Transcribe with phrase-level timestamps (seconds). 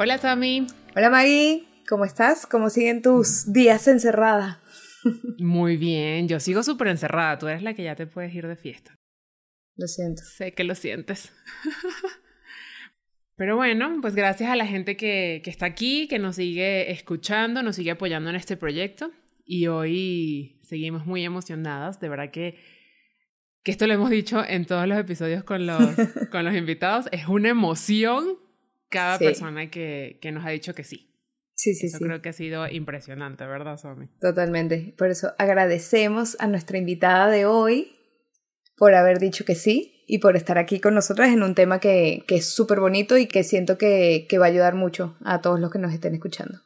[0.00, 0.64] Hola Sami.
[0.94, 2.46] Hola Maggie, ¿cómo estás?
[2.46, 4.62] ¿Cómo siguen tus días encerrada?
[5.40, 7.36] Muy bien, yo sigo súper encerrada.
[7.36, 8.94] Tú eres la que ya te puedes ir de fiesta.
[9.74, 10.22] Lo siento.
[10.22, 11.32] Sé que lo sientes.
[13.34, 17.64] Pero bueno, pues gracias a la gente que, que, está aquí, que nos sigue escuchando,
[17.64, 19.10] nos sigue apoyando en este proyecto.
[19.44, 21.98] Y hoy seguimos muy emocionadas.
[21.98, 22.56] De verdad que,
[23.64, 25.76] que esto lo hemos dicho en todos los episodios con los,
[26.30, 27.08] con los invitados.
[27.10, 28.38] Es una emoción
[28.88, 31.08] cada persona que, que, nos ha dicho que sí.
[31.54, 32.04] Sí, sí, Eso sí.
[32.04, 34.06] creo que ha sido impresionante, ¿verdad, Somi?
[34.20, 34.94] Totalmente.
[34.96, 37.92] Por eso agradecemos a nuestra invitada de hoy
[38.76, 42.24] por haber dicho que sí y por estar aquí con nosotras en un tema que,
[42.26, 45.58] que es súper bonito y que siento que, que va a ayudar mucho a todos
[45.58, 46.60] los que nos estén escuchando.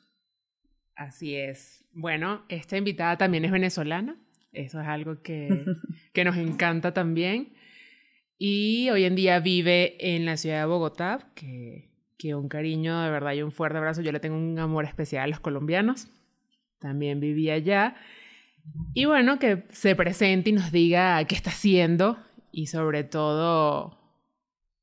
[0.94, 1.84] Así es.
[1.92, 4.16] Bueno, esta invitada también es venezolana.
[4.52, 5.64] Eso es algo que,
[6.12, 7.54] que nos encanta también.
[8.38, 11.91] Y hoy en día vive en la ciudad de Bogotá, que
[12.22, 14.00] que un cariño de verdad y un fuerte abrazo.
[14.00, 16.06] Yo le tengo un amor especial a los colombianos.
[16.78, 17.96] También vivía allá.
[18.94, 22.16] Y bueno, que se presente y nos diga qué está haciendo
[22.52, 23.98] y sobre todo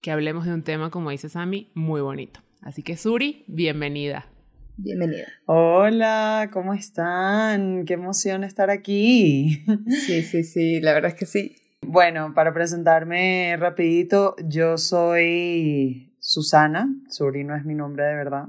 [0.02, 2.42] que hablemos de un tema, como dice Sami, muy bonito.
[2.62, 4.26] Así que Suri, bienvenida.
[4.76, 5.28] Bienvenida.
[5.46, 7.86] Hola, ¿cómo están?
[7.86, 9.64] Qué emoción estar aquí.
[9.88, 11.56] Sí, sí, sí, la verdad es que sí.
[11.82, 18.46] Bueno, para presentarme rapidito, yo soy Susana, Suri no es mi nombre de verdad.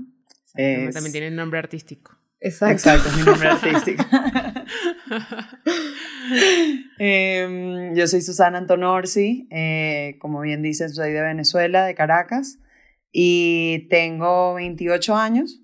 [0.54, 0.92] Es...
[0.92, 2.14] También tiene nombre artístico.
[2.38, 2.74] Exacto.
[2.74, 4.04] Exacto, es mi nombre artístico.
[6.98, 12.58] eh, yo soy Susana Antonorsi, eh, como bien dices, soy de Venezuela, de Caracas,
[13.12, 15.62] y tengo 28 años.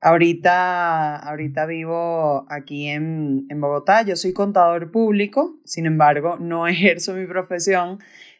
[0.00, 7.14] Ahorita, ahorita vivo aquí en, en Bogotá, yo soy contador público, sin embargo, no ejerzo
[7.14, 7.98] mi profesión.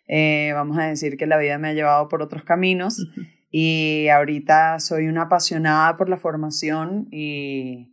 [0.09, 3.29] Eh, vamos a decir que la vida me ha llevado por otros caminos uh -huh.
[3.51, 7.93] y ahorita soy una apasionada por la formación y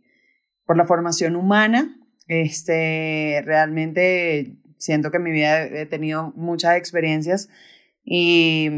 [0.64, 1.96] por la formación humana.
[2.28, 7.48] Este, realmente siento que en mi vida he tenido muchas experiencias
[8.04, 8.70] y,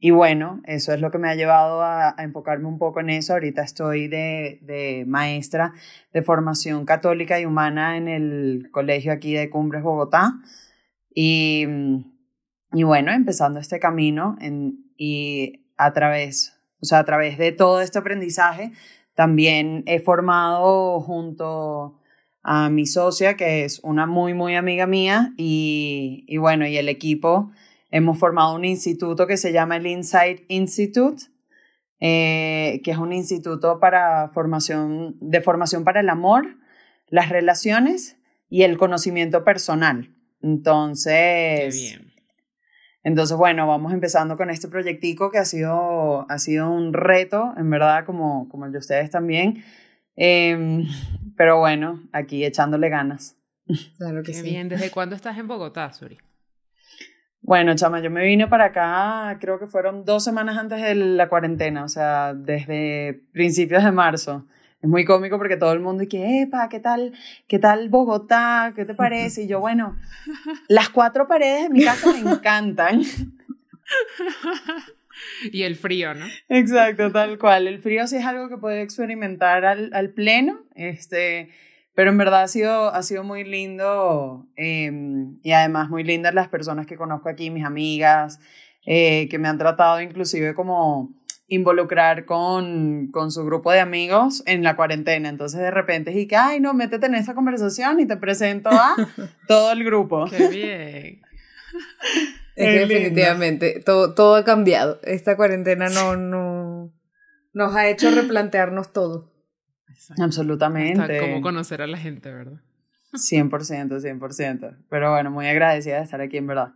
[0.00, 3.10] y bueno, eso es lo que me ha llevado a, a enfocarme un poco en
[3.10, 3.32] eso.
[3.34, 5.72] Ahorita estoy de, de maestra
[6.12, 10.34] de formación católica y humana en el colegio aquí de Cumbres, Bogotá.
[11.14, 11.66] Y
[12.72, 17.80] y bueno, empezando este camino en, y a través, o sea, a través de todo
[17.80, 18.72] este aprendizaje,
[19.14, 21.98] también he formado junto
[22.42, 26.88] a mi socia, que es una muy, muy amiga mía, y, y bueno, y el
[26.88, 27.50] equipo,
[27.90, 31.24] hemos formado un instituto que se llama el Insight Institute,
[32.00, 36.56] eh, que es un instituto para formación, de formación para el amor,
[37.08, 38.18] las relaciones
[38.48, 40.14] y el conocimiento personal.
[40.40, 42.07] Entonces, Qué bien.
[43.04, 47.70] Entonces, bueno, vamos empezando con este proyectico que ha sido, ha sido un reto, en
[47.70, 49.64] verdad, como, como el de ustedes también.
[50.16, 50.84] Eh,
[51.36, 53.36] pero bueno, aquí echándole ganas.
[53.98, 54.42] Claro que Qué sí.
[54.42, 54.68] bien.
[54.68, 56.18] ¿Desde cuándo estás en Bogotá, Suri?
[57.40, 61.28] Bueno, chama, yo me vine para acá, creo que fueron dos semanas antes de la
[61.28, 64.46] cuarentena, o sea, desde principios de marzo.
[64.80, 67.12] Es muy cómico porque todo el mundo y que, epa, ¿qué tal?
[67.48, 68.72] ¿Qué tal Bogotá?
[68.76, 69.42] ¿Qué te parece?
[69.42, 69.96] Y yo, bueno,
[70.68, 73.02] las cuatro paredes de mi casa me encantan.
[75.52, 76.24] y el frío, ¿no?
[76.48, 77.66] Exacto, tal cual.
[77.66, 81.50] El frío sí es algo que puede experimentar al, al pleno, este,
[81.94, 84.92] pero en verdad ha sido, ha sido muy lindo eh,
[85.42, 88.38] y además muy lindas las personas que conozco aquí, mis amigas,
[88.86, 91.17] eh, que me han tratado inclusive como
[91.48, 95.28] involucrar con, con su grupo de amigos en la cuarentena.
[95.28, 98.68] Entonces de repente es y que, ay, no, métete en esa conversación y te presento
[98.70, 98.94] a
[99.48, 100.26] todo el grupo.
[100.26, 101.22] Qué bien.
[102.54, 105.00] Es que definitivamente todo, todo ha cambiado.
[105.02, 106.92] Esta cuarentena no, no
[107.52, 109.32] nos ha hecho replantearnos todo.
[109.88, 110.22] Exacto.
[110.22, 111.00] Absolutamente.
[111.00, 112.60] Hasta cómo conocer a la gente, ¿verdad?
[113.12, 114.76] 100%, 100%.
[114.90, 116.74] Pero bueno, muy agradecida de estar aquí, en verdad.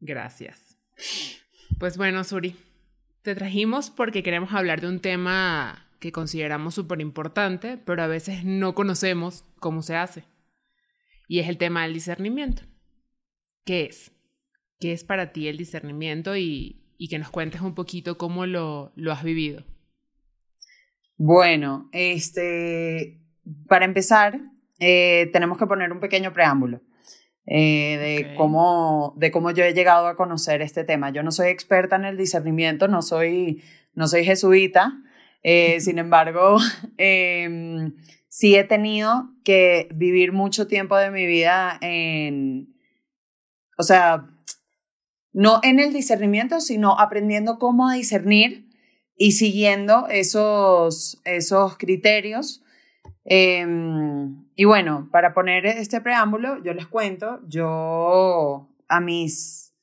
[0.00, 0.78] Gracias.
[1.78, 2.56] Pues bueno, Suri,
[3.26, 8.44] te trajimos porque queremos hablar de un tema que consideramos súper importante, pero a veces
[8.44, 10.22] no conocemos cómo se hace.
[11.26, 12.62] Y es el tema del discernimiento.
[13.64, 14.12] ¿Qué es?
[14.78, 19.10] ¿Qué es para ti el discernimiento y, que nos cuentes un poquito cómo lo, lo
[19.10, 19.64] has vivido.
[21.16, 23.20] Bueno, este,
[23.66, 24.40] para empezar,
[24.78, 26.80] eh, tenemos que poner un pequeño preámbulo.
[27.48, 31.10] Eh, de, cómo, de cómo yo he llegado a conocer este tema.
[31.10, 33.62] Yo no soy experta en el discernimiento, no soy,
[33.94, 35.00] no soy jesuita,
[35.44, 36.58] eh, sin embargo,
[36.98, 37.94] em,
[38.28, 42.74] sí he tenido que vivir mucho tiempo de mi vida en,
[43.78, 44.26] o sea,
[45.32, 48.68] no en el discernimiento, sino aprendiendo cómo discernir
[49.16, 52.64] y siguiendo esos, esos criterios.
[53.24, 59.74] Em, y bueno, para poner este preámbulo, yo les cuento, yo a mis,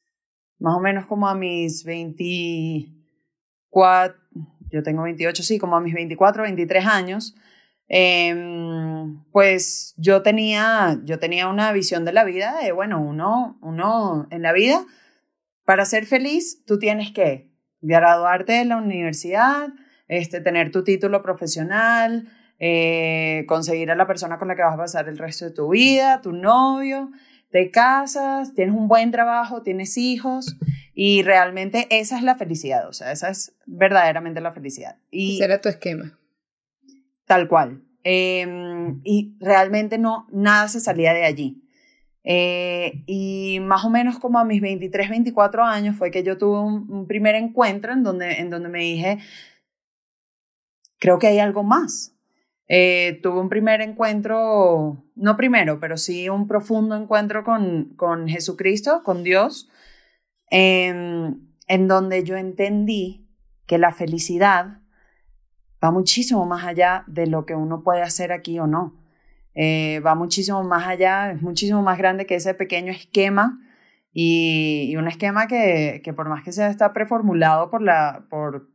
[0.57, 4.19] más o menos como a mis 24,
[4.71, 7.35] yo tengo 28, sí, como a mis 24, 23 años,
[7.87, 14.25] em, pues yo tenía, yo tenía una visión de la vida de, bueno, uno, uno
[14.31, 14.83] en la vida,
[15.65, 19.67] para ser feliz, tú tienes que graduarte de la universidad,
[20.07, 22.27] este, tener tu título profesional,
[22.59, 25.69] eh, conseguir a la persona con la que vas a pasar el resto de tu
[25.69, 27.11] vida, tu novio,
[27.51, 30.57] te casas, tienes un buen trabajo, tienes hijos
[30.94, 34.97] y realmente esa es la felicidad, o sea, esa es verdaderamente la felicidad.
[35.11, 36.17] Y Ese era tu esquema.
[37.25, 37.83] Tal cual.
[38.03, 41.63] Em, y realmente no, nada se salía de allí.
[42.25, 46.59] Eh, y más o menos como a mis 23, 24 años fue que yo tuve
[46.59, 49.19] un, primer encuentro en donde, en donde me dije,
[50.99, 52.12] creo que hay algo más.
[52.75, 59.03] Eh, tuve un primer encuentro, no primero, pero sí un profundo encuentro con, con Jesucristo,
[59.03, 59.69] con Dios,
[60.49, 63.27] en donde yo entendí
[63.67, 64.79] que la felicidad
[65.83, 68.95] va muchísimo más allá de lo que uno puede hacer aquí o no.
[69.55, 73.59] Eh, va muchísimo más allá, es muchísimo más grande que ese pequeño esquema
[74.13, 78.72] y, un esquema que, que, por más que sea está preformulado por, la, por,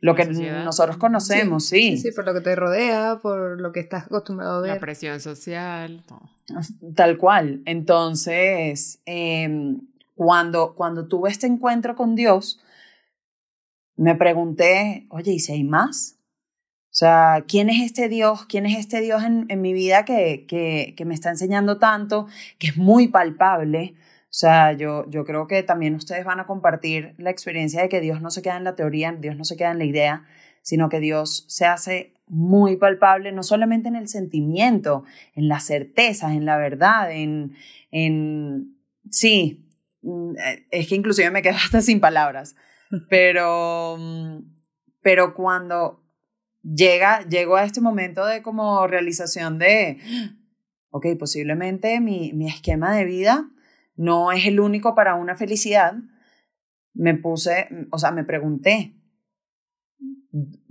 [0.00, 2.12] lo que nosotros conocemos, sí, sí.
[2.12, 4.74] por lo que te rodea, por lo que estás acostumbrado a ver.
[4.74, 6.04] La presión social.
[6.94, 7.62] Tal cual.
[7.64, 9.80] Entonces, em,
[10.14, 12.60] cuando, cuando tuve este encuentro con Dios,
[13.96, 16.18] me pregunté, oye, ¿y si hay más?
[16.94, 18.44] O sea, ¿quién es este Dios?
[18.46, 22.26] ¿Quién es este Dios en, en mi vida que, que, que, me está enseñando tanto,
[22.58, 23.94] que es muy palpable?
[24.34, 28.00] O sea, yo, yo creo que también ustedes van a compartir la experiencia de que
[28.00, 30.24] Dios no se queda en la teoría, Dios no se queda en la idea,
[30.60, 35.04] sino que Dios se hace muy palpable, no solamente en el sentimiento,
[35.36, 37.54] en las certezas, en la verdad, en,
[37.92, 38.76] en
[39.08, 39.68] sí,
[40.02, 40.32] mm,
[40.72, 42.56] es que inclusive me quedo hasta sin palabras,
[43.08, 43.96] pero,
[45.00, 46.02] pero cuando
[46.64, 50.00] llega, llego a este momento de como realización de,
[50.90, 53.48] ok, posiblemente mi, mi esquema de vida
[53.96, 55.94] no es el único para una felicidad,
[56.94, 58.94] me puse, o sea, me pregunté,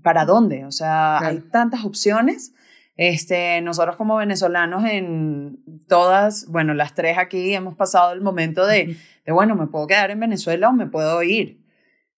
[0.02, 0.66] ¿para dónde?
[0.66, 2.54] O sea, hay tantas opciones.
[2.96, 8.98] Este, nosotros como venezolanos en todas, bueno, las tres aquí hemos pasado el momento de,
[9.26, 11.64] de bueno, me puedo quedar en Venezuela o me puedo ir.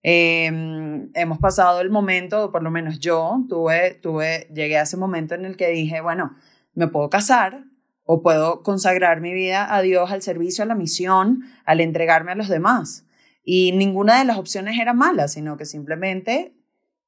[0.08, 5.34] Em, hemos pasado el momento, por lo menos yo tuve, tuve, llegué a ese momento
[5.34, 6.36] en el que dije, bueno,
[6.76, 7.64] me puedo casar,
[8.06, 12.36] o puedo consagrar mi vida a Dios, al servicio, a la misión, al entregarme a
[12.36, 13.06] los demás.
[13.44, 16.56] Y ninguna de las opciones era mala, sino que simplemente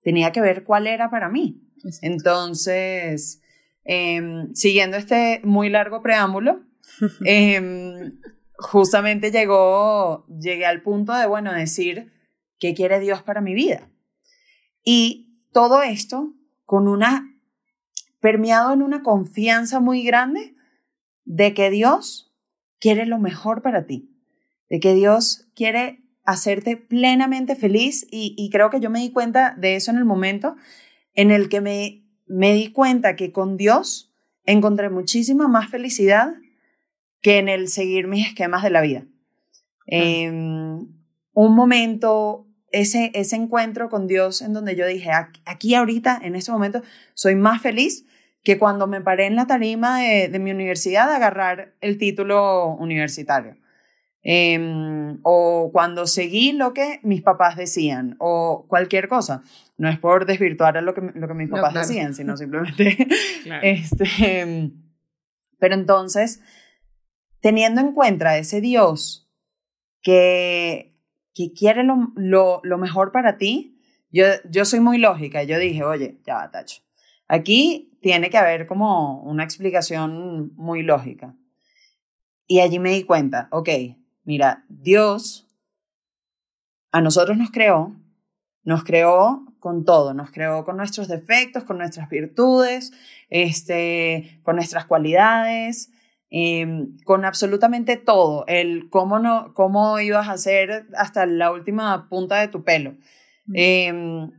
[0.01, 1.61] tenía que ver cuál era para mí.
[2.01, 3.41] Entonces,
[3.83, 6.61] em, siguiendo este muy largo preámbulo,
[7.25, 8.19] em,
[8.57, 12.11] justamente llegó, llegué al punto de, bueno, decir,
[12.59, 13.87] ¿qué quiere Dios para mi vida?
[14.83, 16.33] Y todo esto
[16.65, 17.35] con una,
[18.19, 20.56] permeado en una confianza muy grande
[21.27, 22.33] de que Dios
[22.79, 24.09] quiere lo mejor para ti,
[24.69, 29.75] de que Dios quiere hacerte plenamente feliz y, creo que yo me di cuenta de
[29.75, 30.55] eso en el momento
[31.13, 34.13] en el que me, me di cuenta que con Dios
[34.45, 36.33] encontré muchísima más felicidad
[37.21, 39.05] que en el seguir mis esquemas de la vida.
[39.85, 40.87] Em,
[41.33, 45.11] un momento, ese, ese encuentro con Dios en donde yo dije,
[45.45, 46.81] aquí ahorita, en este momento,
[47.13, 48.05] soy más feliz
[48.47, 52.77] que cuando me paré en la tarima de, de mi universidad a agarrar el título
[52.79, 53.57] universitario.
[54.23, 59.43] Em, o cuando seguí lo que mis papás decían, o cualquier cosa.
[59.75, 63.05] No es por desvirtuar lo que, lo que mis papás decían, sino simplemente...
[63.63, 64.71] este,
[65.59, 66.41] pero entonces,
[67.41, 69.29] teniendo en cuenta ese Dios
[70.01, 70.95] que,
[71.35, 73.77] que quiere lo, lo, lo mejor para ti,
[74.09, 75.43] yo, yo soy muy lógica.
[75.43, 76.81] Yo dije, oye, ya va, Tacho.
[77.27, 81.35] Aquí tiene que haber como una explicación muy lógica.
[82.47, 83.67] Y allí me di cuenta, ok,
[84.23, 85.45] mira, Dios
[86.93, 87.97] a nosotros nos creó,
[88.63, 92.93] nos creó con todo, nos creó con nuestros defectos, con nuestras virtudes,
[93.29, 95.91] este, con nuestras cualidades,
[96.29, 102.39] em, con absolutamente todo, el cómo, no, cómo ibas a hacer hasta la última punta
[102.39, 102.95] de tu pelo.
[103.53, 104.31] Em,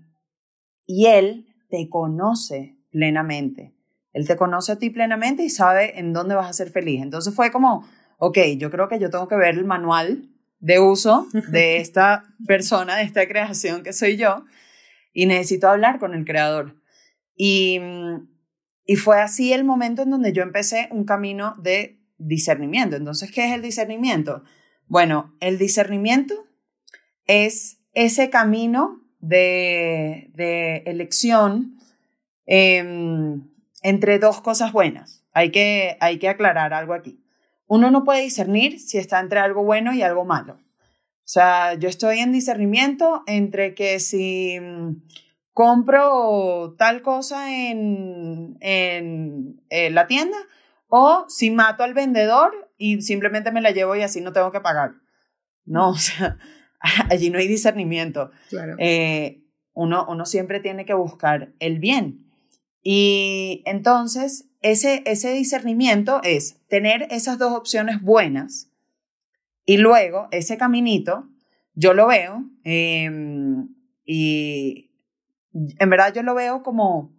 [0.86, 3.74] y Él te conoce plenamente.
[4.12, 7.02] Él te conoce a ti plenamente y sabe en dónde vas a ser feliz.
[7.02, 7.86] Entonces fue como,
[8.18, 10.28] ok, yo creo que yo tengo que ver el manual
[10.60, 14.44] de uso de esta persona, de esta creación que soy yo,
[15.12, 16.76] y necesito hablar con el creador.
[17.34, 17.80] Y,
[18.84, 22.96] y fue así el momento en donde yo empecé un camino de discernimiento.
[22.96, 24.42] Entonces, ¿qué es el discernimiento?
[24.86, 26.34] Bueno, el discernimiento
[27.26, 31.77] es ese camino de, de elección
[32.48, 33.42] em,
[33.82, 35.24] entre dos cosas buenas.
[35.32, 37.22] Hay que, hay que aclarar algo aquí.
[37.66, 40.54] Uno no puede discernir si está entre algo bueno y algo malo.
[40.54, 45.02] O sea, yo estoy en discernimiento entre que si mm,
[45.52, 50.38] compro tal cosa en, en, en, la tienda
[50.86, 54.60] o si mato al vendedor y simplemente me la llevo y así no tengo que
[54.60, 54.92] pagar.
[55.66, 56.38] No, o sea,
[57.10, 58.30] allí no hay discernimiento.
[58.48, 58.76] Claro.
[58.78, 59.42] Eh,
[59.74, 62.27] uno, uno siempre tiene que buscar el bien.
[62.82, 68.70] Y entonces, ese, ese discernimiento es tener esas dos opciones buenas
[69.68, 71.28] y luego ese caminito,
[71.74, 73.68] yo lo veo em,
[74.02, 74.90] y
[75.52, 77.12] en verdad yo lo veo como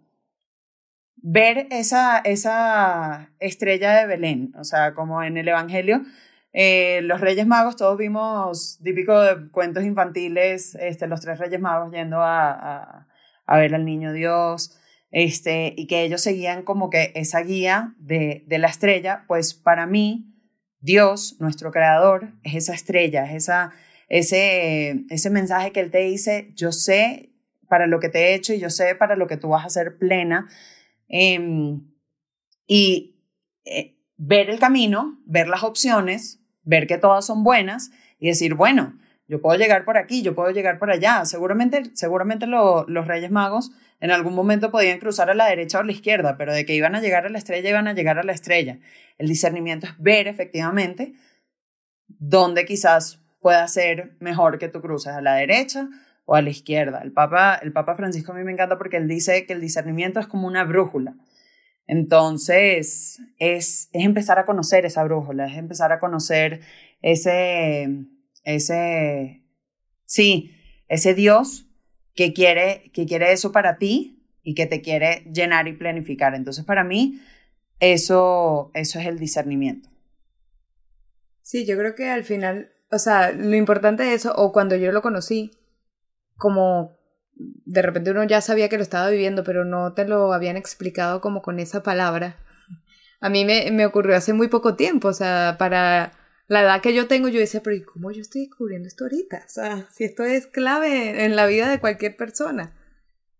[1.16, 6.02] ver esa, esa estrella de Belén, o sea, como en el Evangelio,
[6.52, 11.92] eh, los Reyes Magos, todos vimos típico de cuentos infantiles, este, los tres Reyes Magos
[11.92, 13.06] yendo a, a,
[13.46, 14.79] a ver al niño Dios,
[15.10, 19.86] este, y que ellos seguían como que esa guía de, de la estrella, pues para
[19.86, 20.26] mí,
[20.80, 23.72] Dios, nuestro creador, es esa estrella, es esa,
[24.08, 27.30] ese, ese mensaje que Él te dice, yo sé
[27.68, 29.70] para lo que te he hecho y yo sé para lo que tú vas a
[29.70, 30.48] ser plena.
[31.08, 31.88] Em,
[32.66, 33.24] y
[33.64, 38.98] eh, ver el camino, ver las opciones, ver que todas son buenas y decir, bueno,
[39.26, 41.24] yo puedo llegar por aquí, yo puedo llegar por allá.
[41.24, 45.84] Seguramente, seguramente los Reyes Magos en algún momento podían cruzar a la derecha o a
[45.84, 48.22] la izquierda, pero de que iban a llegar a la estrella, iban a llegar a
[48.22, 48.78] la estrella.
[49.18, 51.12] El discernimiento es ver efectivamente
[52.08, 55.88] dónde quizás pueda ser mejor que tú cruces a la derecha
[56.24, 57.00] o a la izquierda.
[57.02, 60.20] El Papa, el Papa Francisco a mí me encanta porque él dice que el discernimiento
[60.20, 61.14] es como una brújula.
[61.86, 66.60] Entonces, es, es empezar a conocer esa brújula, es empezar a conocer
[67.02, 67.88] ese,
[68.44, 69.42] ese,
[70.04, 70.54] sí,
[70.88, 71.69] ese Dios
[72.20, 76.34] que quiere, que quiere eso para ti y que te quiere llenar y planificar.
[76.34, 77.18] Entonces, para mí,
[77.78, 79.88] eso, eso es el discernimiento.
[81.40, 84.92] Sí, yo creo que al final, o sea, lo importante de eso, o cuando yo
[84.92, 85.52] lo conocí,
[86.36, 86.98] como
[87.32, 91.22] de repente uno ya sabía que lo estaba viviendo, pero no te lo habían explicado
[91.22, 92.36] como con esa palabra.
[93.22, 96.12] A mí me, me ocurrió hace muy poco tiempo, o sea, para
[96.50, 99.44] la edad que yo tengo, yo decía, pero ¿y cómo yo estoy descubriendo esto ahorita?
[99.46, 102.76] O sea, si esto es clave en la vida de cualquier persona.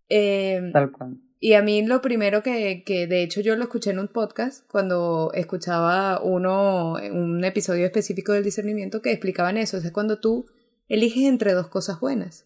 [0.09, 1.17] Eh, Tal cual.
[1.41, 4.65] Y a mí lo primero que, que, de hecho yo lo escuché en un podcast,
[4.71, 10.47] cuando escuchaba uno, un episodio específico del discernimiento que explicaban eso, o sea, cuando tú
[10.87, 12.45] eliges entre dos cosas buenas.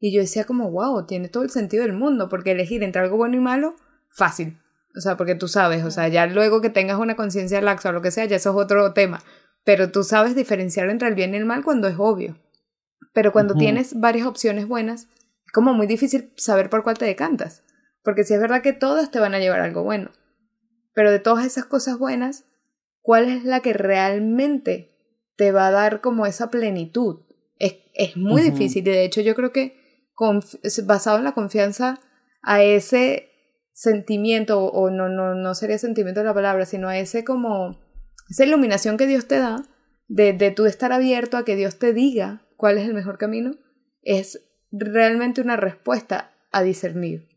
[0.00, 3.18] Y yo decía como, wow, tiene todo el sentido del mundo, porque elegir entre algo
[3.18, 3.76] bueno y malo,
[4.08, 4.58] fácil.
[4.96, 7.92] O sea, porque tú sabes, o sea, ya luego que tengas una conciencia laxa o
[7.92, 9.22] lo que sea, ya eso es otro tema
[9.64, 12.38] pero tú sabes diferenciar entre el bien y el mal cuando es obvio.
[13.12, 15.08] Pero cuando tienes varias opciones buenas,
[15.44, 17.62] es como muy difícil saber por cuál te decantas.
[18.02, 20.10] Porque si es verdad que todas te van a llevar algo bueno.
[20.94, 22.44] Pero de todas esas cosas buenas,
[23.00, 24.96] ¿cuál es la que realmente
[25.36, 27.20] te va a dar como esa plenitud?
[27.58, 29.82] Es, es muy difícil y de hecho yo creo que
[30.84, 32.00] basado en la confianza
[32.42, 33.30] a ese
[33.72, 37.78] sentimiento, o no, no, no sería sentimiento la palabra, sino a ese como
[38.32, 39.62] esa iluminación que Dios te da,
[40.08, 43.56] de, de tú estar abierto a que Dios te diga cuál es el mejor camino,
[44.00, 47.28] es realmente una respuesta a discernir.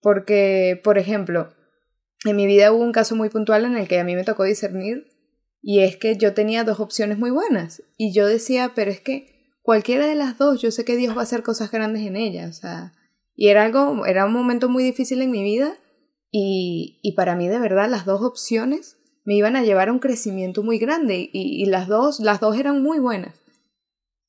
[0.00, 1.52] Porque, por ejemplo,
[2.24, 4.42] en mi vida hubo un caso muy puntual en el que a mí me tocó
[4.42, 5.06] discernir
[5.62, 9.54] y es que yo tenía dos opciones muy buenas y yo decía, pero es que
[9.62, 12.58] cualquiera de las dos, yo sé que Dios va a hacer cosas grandes en ellas,
[12.58, 12.92] o sea,
[13.36, 15.76] y era algo, era un momento muy difícil en mi vida
[16.32, 18.93] y, y para mí de verdad las dos opciones
[19.24, 22.82] me iban a llevar a un crecimiento muy grande y, las, dos, las dos eran
[22.82, 23.34] muy buenas.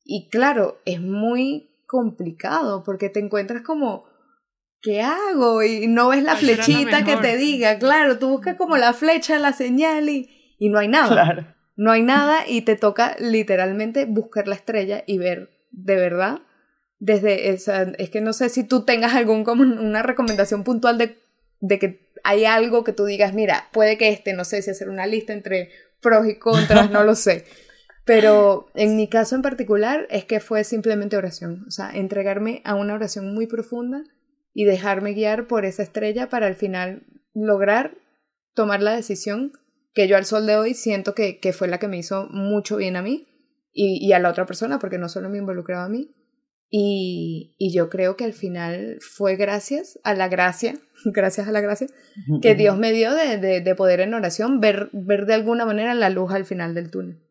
[0.04, 4.06] Y claro, es muy complicado porque te encuentras como,
[4.82, 5.64] ¿qué hago?
[5.64, 9.52] Y no ves la flechita que te diga, claro, tú buscas como la flecha, la
[9.52, 11.56] señal y, y no hay nada.
[11.76, 16.40] No hay nada y te toca literalmente buscar la estrella y ver de verdad.
[17.00, 21.20] Desde esa, es que no sé si tú tengas algún como una recomendación puntual de,
[21.60, 24.90] de que hay algo que tú digas, mira, puede que este, no sé si hacer
[24.90, 25.70] una lista entre
[26.02, 27.46] pros y contras, no lo sé.
[28.06, 32.76] Pero en mi caso en particular es que fue simplemente oración, o sea, entregarme a
[32.76, 34.04] una oración muy profunda
[34.54, 37.04] y dejarme guiar por esa estrella para al final
[37.34, 37.98] lograr
[38.54, 39.54] tomar la decisión
[39.94, 42.78] que yo al sol de hoy siento que, que fue la que me hizo mucho
[42.78, 43.28] bien a mí
[43.72, 46.12] y, y, a la otra persona, porque no solo me involucraba a mí.
[46.70, 50.76] Y, y yo creo que al final fue gracias a la gracia,
[51.14, 51.88] gracias a la gracia,
[52.42, 55.94] que Dios me dio de, de, de poder en oración ver, ver de alguna manera
[55.94, 57.22] la luz al final del túnel.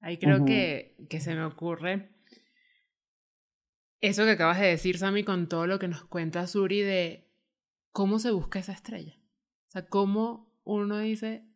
[0.00, 0.46] Ahí creo uh -huh.
[0.46, 2.12] que, que se me ocurre
[4.02, 7.30] eso que acabas de decir, Sammy, con todo lo que nos cuenta Suri de
[7.92, 9.14] cómo se busca esa estrella.
[9.68, 11.46] O sea, cómo uno dice,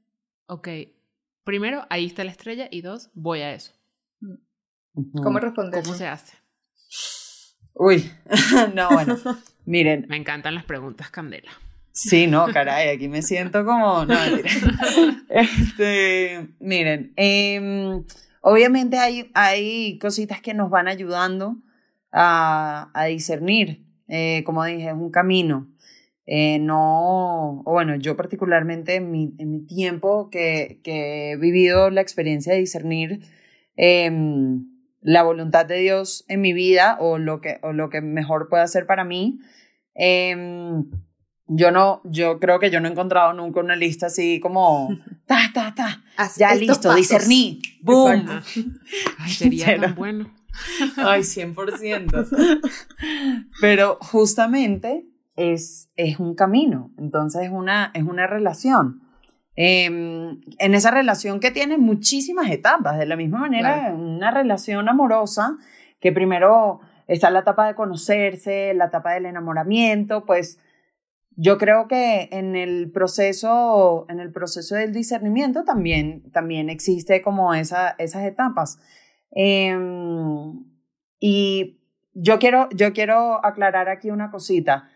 [0.47, 0.69] ok,
[1.43, 3.73] primero, ahí está la estrella y dos, voy a eso.
[5.23, 5.83] ¿Cómo responder?
[5.83, 6.35] ¿Cómo se hace?
[7.75, 8.11] Uy,
[8.75, 9.19] no, bueno,
[9.67, 10.07] miren.
[10.09, 11.51] Me encantan las preguntas, Candela.
[11.93, 14.05] Sí, no, caray, aquí me siento como...
[14.05, 14.15] No,
[15.31, 18.03] este, miren, eh,
[18.43, 21.57] obviamente hay, hay cositas que nos van ayudando
[22.13, 23.87] a, a discernir.
[24.09, 25.69] Eh, como dije, es un camino.
[26.27, 32.01] Eh, no, bueno, yo particularmente en mi, en mi tiempo que, que, he vivido la
[32.01, 33.21] experiencia de discernir
[33.77, 34.11] eh,
[35.01, 38.63] la voluntad de Dios en mi vida o lo que, o lo que mejor puede
[38.63, 39.39] hacer para mí,
[39.95, 40.85] em,
[41.49, 44.89] yo no, yo creo que yo no he encontrado nunca una lista así como,
[45.27, 46.03] ta, ta, ta,
[46.37, 46.97] ya listo, pasos.
[46.97, 48.27] discerní, boom.
[49.19, 50.35] Ay, sería tan bueno.
[50.97, 52.61] Ay, 100%.
[53.61, 59.06] Pero justamente es, es un camino, entonces es una, es una relación.
[59.57, 63.97] Eh, en esa relación que tiene muchísimas etapas, de la misma manera, claro.
[63.97, 65.57] una relación amorosa,
[66.01, 70.59] que primero está la etapa de conocerse, la etapa del enamoramiento, pues
[71.37, 77.55] yo creo que en el proceso, en el proceso del discernimiento también, también existe como
[77.55, 78.79] esa, esas etapas.
[79.35, 79.77] Eh,
[81.21, 81.81] y
[82.15, 84.89] yo quiero, yo quiero aclarar aquí una cosita.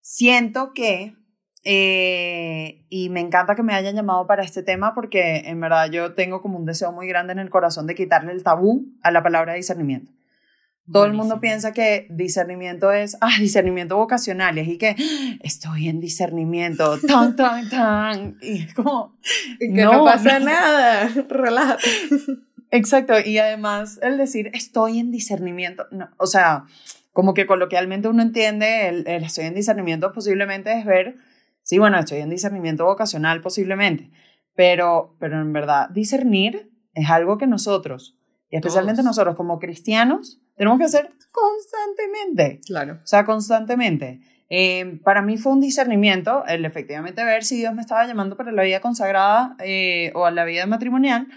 [0.00, 1.16] Siento que,
[1.64, 6.14] eh, y me encanta que me hayan llamado para este tema porque en verdad yo
[6.14, 9.22] tengo como un deseo muy grande en el corazón de quitarle el tabú a la
[9.22, 10.12] palabra discernimiento.
[10.90, 11.22] Todo Buenísimo.
[11.22, 14.96] el mundo piensa que discernimiento es, ah, discernimiento vocacional, y que
[15.42, 19.14] estoy en discernimiento, tan, tan, tan, y es como,
[19.58, 20.46] que no, no pasa no.
[20.46, 21.82] nada, relájate.
[22.70, 26.64] Exacto, y además el decir estoy en discernimiento, no, o sea,
[27.12, 31.16] como que coloquialmente uno entiende el, el, estoy en discernimiento posiblemente es ver,
[31.68, 34.10] sí, bueno, estoy en discernimiento vocacional posiblemente,
[34.54, 38.16] pero, pero en verdad discernir es algo que nosotros,
[38.48, 39.16] y especialmente Todos.
[39.16, 42.60] nosotros como cristianos, tenemos que hacer constantemente.
[42.64, 43.00] Claro.
[43.04, 44.20] O sea, constantemente.
[44.48, 48.50] Eh, para mí fue un discernimiento el efectivamente ver si Dios me estaba llamando para
[48.50, 51.28] la vida consagrada eh, o a la vida matrimonial,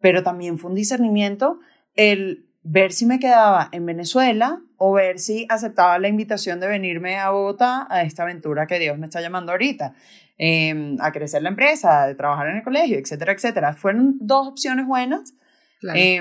[0.00, 1.58] pero también fue un discernimiento
[1.94, 7.16] el ver si me quedaba en Venezuela o ver si aceptaba la invitación de venirme
[7.16, 9.94] a Bogotá a esta aventura que Dios me está llamando ahorita,
[10.36, 13.72] eh, a crecer la empresa, de trabajar en el colegio, etcétera, etcétera.
[13.72, 15.32] Fueron dos opciones buenas.
[15.80, 15.98] Claro.
[15.98, 16.20] Eh,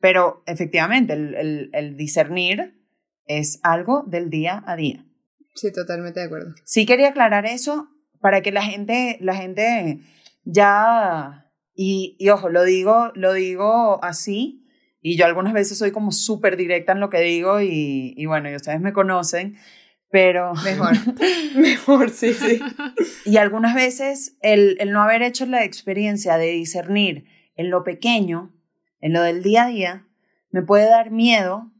[0.00, 2.82] pero efectivamente, el, el, el, discernir
[3.26, 5.04] es algo del día a día.
[5.54, 6.54] Sí, totalmente de acuerdo.
[6.64, 10.00] Sí quería aclarar eso para que la gente, la gente
[10.44, 14.65] ya, y, y ojo, lo digo, lo digo así,
[15.08, 18.50] y yo algunas veces soy como súper directa en lo que digo, y, y bueno,
[18.50, 19.56] y ustedes me conocen,
[20.10, 20.52] pero...
[20.64, 20.94] Mejor,
[21.54, 22.58] mejor, sí, sí.
[23.24, 28.52] Y algunas veces el, el no haber hecho la experiencia de discernir en lo pequeño,
[29.00, 30.06] en lo del día a día,
[30.50, 31.70] me puede dar miedo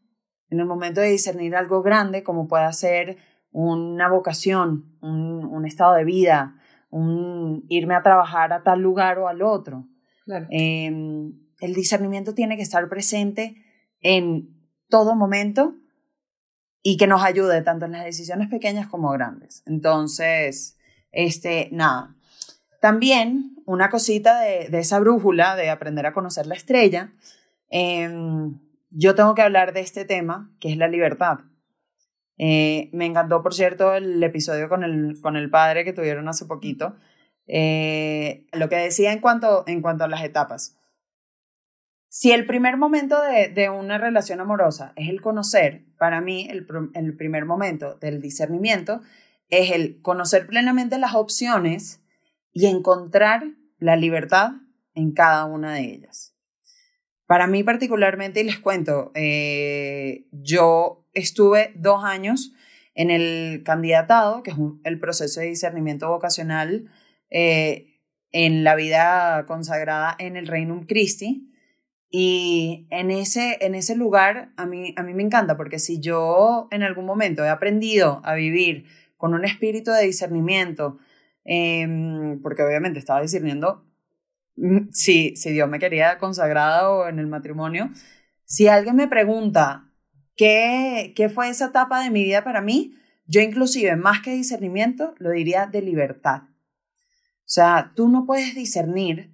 [0.49, 3.17] en el momento de discernir algo grande, como puede ser
[3.51, 6.61] una vocación, un, un estado de vida,
[6.91, 9.89] un irme a trabajar a tal lugar o al otro.
[10.25, 10.47] Claro.
[10.51, 13.57] Eh, el discernimiento tiene que estar presente
[14.01, 14.57] en
[14.89, 15.75] todo momento
[16.83, 19.63] y que nos ayude tanto en las decisiones pequeñas como grandes.
[19.67, 20.79] Entonces,
[21.11, 22.15] este, nada.
[22.81, 27.13] También una cosita de, esa brújula, de aprender a conocer la estrella,
[27.71, 28.09] eh,
[28.91, 31.39] yo tengo que hablar de este tema, que es la libertad.
[32.39, 36.45] Eh, me encantó, por cierto, el episodio con el, con el padre que tuvieron hace
[36.45, 36.97] poquito.
[37.47, 40.77] Eh, lo que decía en cuanto, en cuanto a las etapas.
[42.19, 46.67] Si el primer momento de, de, una relación amorosa es el conocer, para mí el,
[46.95, 49.03] el primer momento del discernimiento
[49.51, 52.03] es el conocer plenamente las opciones
[52.55, 53.45] y encontrar
[53.77, 54.53] la libertad
[54.95, 56.35] en cada una de ellas.
[57.27, 62.55] Para mí particularmente, y les cuento, eh, yo estuve dos años
[62.95, 66.91] en el candidatado, que es el proceso de discernimiento vocacional
[67.29, 68.01] eh,
[68.33, 71.53] en la vida consagrada en el Reino Christi.
[72.11, 76.69] Y en ese, en ese lugar a mí, a mí me encanta, porque si yo
[76.71, 80.99] en algún momento he aprendido a vivir con un espíritu de discernimiento,
[81.45, 83.85] em, porque obviamente estaba discerniendo
[84.57, 87.91] mm, si, si Dios me quería consagrada o en el matrimonio,
[88.45, 89.91] si alguien me pregunta
[90.37, 92.95] qué, qué fue esa etapa de mi vida para mí,
[93.27, 96.43] yo inclusive más que discernimiento lo diría de libertad.
[96.45, 99.33] O sea, tú no puedes discernir,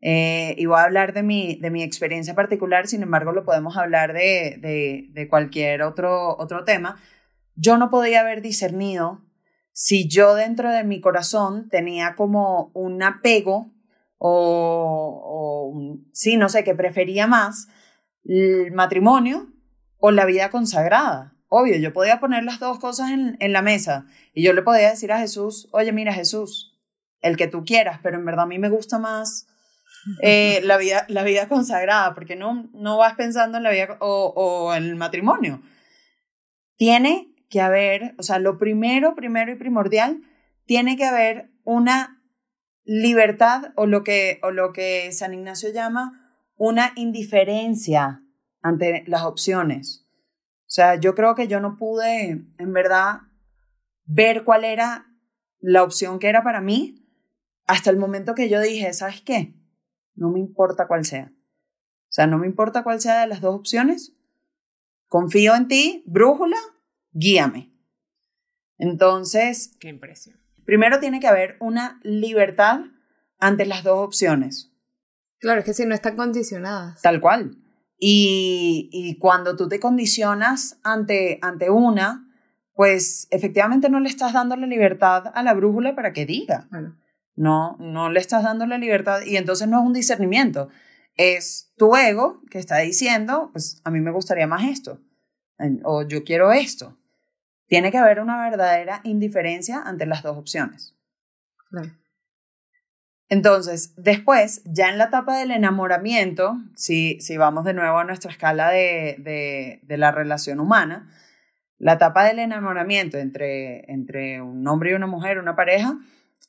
[0.00, 3.76] eh, y voy a hablar de mi, de mi experiencia particular, sin embargo lo podemos
[3.76, 7.00] hablar de, de, de cualquier otro, otro tema.
[7.56, 9.24] Yo no podía haber discernido
[9.72, 13.72] si yo dentro de mi corazón tenía como un apego
[14.18, 17.68] o, o sí, no sé, que prefería más
[18.24, 19.48] el matrimonio
[19.98, 21.34] o la vida consagrada.
[21.48, 24.90] Obvio, yo podía poner las dos cosas en, en la mesa y yo le podía
[24.90, 26.78] decir a Jesús, oye, mira Jesús,
[27.20, 29.46] el que tú quieras, pero en verdad a mí me gusta más
[30.22, 34.32] eh, la, vida, la vida consagrada, porque no, no vas pensando en la vida o,
[34.34, 35.62] o en el matrimonio.
[36.76, 40.22] Tiene que haber, o sea, lo primero, primero y primordial,
[40.66, 42.22] tiene que haber una
[42.84, 48.22] libertad o lo que, o lo que San Ignacio llama una indiferencia
[48.62, 50.06] ante las opciones.
[50.60, 53.20] O sea, yo creo que yo no pude, en verdad,
[54.04, 55.06] ver cuál era
[55.60, 57.06] la opción que era para mí
[57.66, 59.54] hasta el momento que yo dije, ¿sabes qué?
[60.18, 61.32] No me importa cuál sea.
[61.32, 64.14] O sea, no me importa cuál sea de las dos opciones.
[65.06, 66.58] Confío en ti, brújula,
[67.12, 67.72] guíame.
[68.78, 70.40] Entonces, qué impresión.
[70.64, 72.80] Primero tiene que haber una libertad
[73.38, 74.72] ante las dos opciones.
[75.38, 77.00] Claro, es que si no están condicionadas.
[77.00, 77.56] Tal cual.
[77.96, 82.28] Y, y cuando tú te condicionas ante, ante una,
[82.74, 86.66] pues efectivamente no le estás dando la libertad a la brújula para que diga.
[86.70, 86.96] Bueno.
[87.38, 90.68] No, no le estás dando la libertad y entonces no es un discernimiento.
[91.14, 95.00] Es tu ego que está diciendo, pues a mí me gustaría más esto
[95.84, 96.96] o yo quiero esto.
[97.66, 100.96] Tiene que haber una verdadera indiferencia ante las dos opciones.
[103.28, 108.30] Entonces, después, ya en la etapa del enamoramiento, si, si vamos de nuevo a nuestra
[108.30, 111.12] escala de, de, de la relación humana,
[111.76, 115.98] la etapa del enamoramiento entre, entre un hombre y una mujer, una pareja,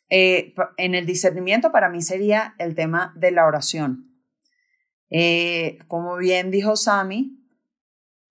[0.10, 4.06] eh, en el discernimiento para mí sería el tema de la oración.
[5.10, 7.38] Eh, como bien dijo Sami,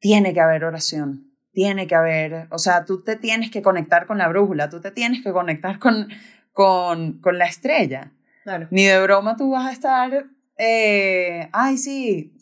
[0.01, 4.19] tiene que haber oración, tiene que haber, o sea, tú te tienes que conectar con
[4.19, 6.09] la brújula, tú te tienes que conectar con,
[6.53, 8.13] con, con la estrella.
[8.71, 10.25] Ni de broma tú vas a estar,
[10.57, 12.33] eh, ay, sí,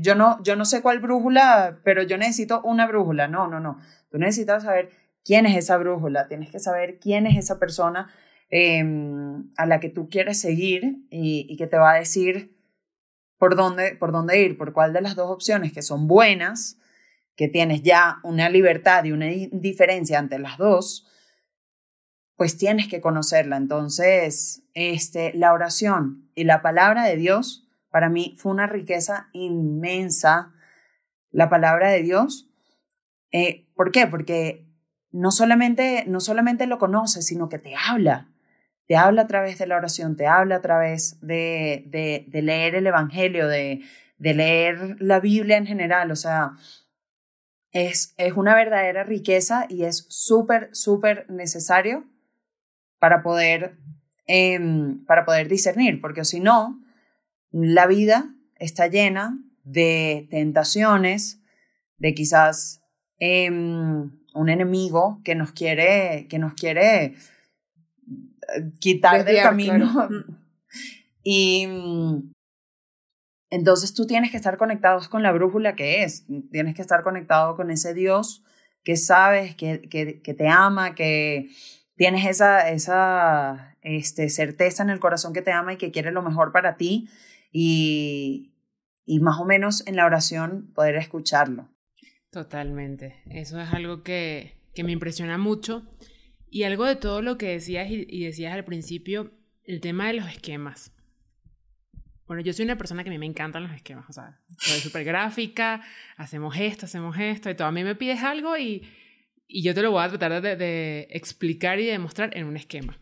[0.00, 3.28] yo, no, yo no sé cuál brújula, pero yo necesito una brújula.
[3.28, 3.78] No, no, no.
[4.10, 4.90] Tú necesitas saber
[5.24, 8.10] quién es esa brújula, tienes que saber quién es esa persona
[8.52, 12.58] Em, a la que tú quieres seguir y, que te va a decir
[13.38, 16.76] por dónde, por dónde ir, por cuál de las dos opciones que son buenas,
[17.36, 21.06] que tienes ya una libertad y una diferencia ante las dos,
[22.34, 23.56] pues tienes que conocerla.
[23.56, 30.52] Entonces, este, la oración y la palabra de Dios para mí fue una riqueza inmensa.
[31.30, 32.50] La palabra de Dios.
[33.30, 34.08] Eh, ¿Por qué?
[34.08, 34.66] Porque
[35.12, 38.26] no solamente, no solamente lo conoces, sino que te habla
[38.90, 42.88] te habla a través de la oración, te habla a través de, de, leer el
[42.88, 43.82] Evangelio, de,
[44.18, 46.10] de, leer la Biblia en general.
[46.10, 46.54] O sea,
[47.70, 52.04] es, es una verdadera riqueza y es súper, súper necesario
[52.98, 53.78] para poder,
[54.26, 56.82] em, para poder discernir, porque si no,
[57.52, 61.40] la vida está llena de tentaciones,
[61.96, 62.82] de quizás
[63.20, 67.14] em, un enemigo que nos quiere, que nos quiere
[68.78, 70.08] quitar del camino.
[71.22, 72.32] Y mm,
[73.50, 77.56] entonces tú tienes que estar conectados con la brújula que es, tienes que estar conectado
[77.56, 78.42] con ese Dios
[78.84, 81.50] que sabes, que, que, que te ama, que
[81.96, 86.22] tienes esa, esa este, certeza en el corazón que te ama y que quiere lo
[86.22, 87.10] mejor para ti.
[87.52, 88.54] Y,
[89.04, 91.68] y más o menos en la oración poder escucharlo.
[92.30, 95.84] Totalmente, eso es algo que, que me impresiona mucho
[96.50, 99.30] y algo de todo lo que decías y, decías al principio,
[99.64, 100.92] el tema de los esquemas.
[102.26, 104.78] Bueno, yo soy una persona que a mí me encantan los esquemas, o sea, soy
[104.80, 105.82] súper gráfica,
[106.16, 107.68] hacemos esto, hacemos esto, y todo.
[107.68, 108.82] A mí me pides algo y,
[109.46, 112.98] y yo te lo voy a tratar de, de, explicar y demostrar en un esquema.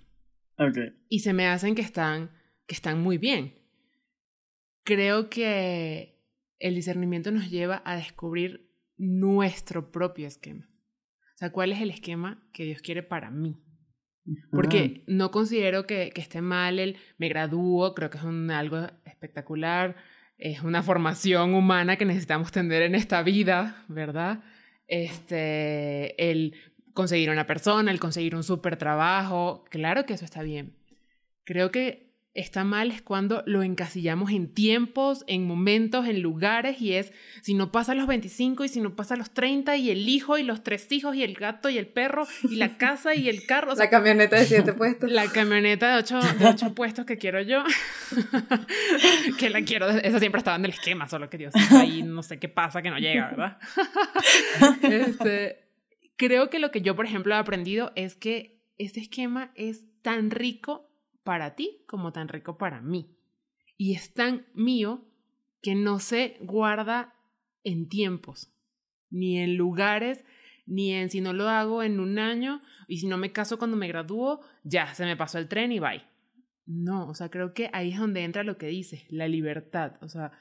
[0.56, 0.94] Okay.
[1.08, 2.30] Y se me hacen que están,
[2.66, 3.54] que están muy bien.
[4.84, 6.18] Creo que
[6.58, 10.68] el discernimiento nos lleva a descubrir nuestro propio esquema.
[11.38, 13.62] O sea, ¿cuál es el esquema que Dios quiere para mí?
[14.50, 18.88] Porque no considero que, que, esté mal el me gradúo, creo que es un, algo
[19.04, 19.94] espectacular,
[20.36, 24.42] es una formación humana que necesitamos tener en esta vida, ¿verdad?
[24.88, 26.56] Este, el
[26.92, 30.74] conseguir una persona, el conseguir un súper trabajo, claro que eso está bien.
[31.44, 32.07] Creo que
[32.38, 37.54] está mal es cuando lo encasillamos en tiempos, en momentos, en lugares y es si
[37.54, 40.62] no pasa los 25 y si no pasa los 30 y el hijo y los
[40.62, 43.74] tres hijos y el gato y el perro y la casa y el carro.
[43.74, 45.10] la camioneta de siete puestos.
[45.10, 47.64] La camioneta de ocho, de ocho puestos que quiero yo.
[49.38, 52.38] que la quiero, esa siempre estaba en el esquema, solo que Dios ahí no sé
[52.38, 53.58] qué pasa que no llega, ¿verdad?
[54.82, 55.68] este,
[56.16, 60.30] creo que lo que yo, por ejemplo, he aprendido es que este esquema es tan
[60.30, 60.87] rico
[61.28, 63.14] para ti como tan rico para mí.
[63.76, 65.04] Y es tan mío
[65.60, 67.12] que no se guarda
[67.64, 68.50] en tiempos,
[69.10, 70.24] ni en lugares,
[70.64, 73.76] ni en si no lo hago en un año y si no me caso cuando
[73.76, 76.02] me gradúo, ya se me pasó el tren y bye.
[76.64, 80.08] No, o sea, creo que ahí es donde entra lo que dices, la libertad, o
[80.08, 80.32] sea,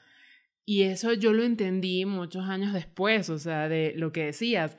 [0.64, 4.78] y eso yo lo entendí muchos años después, o sea, de lo que decías,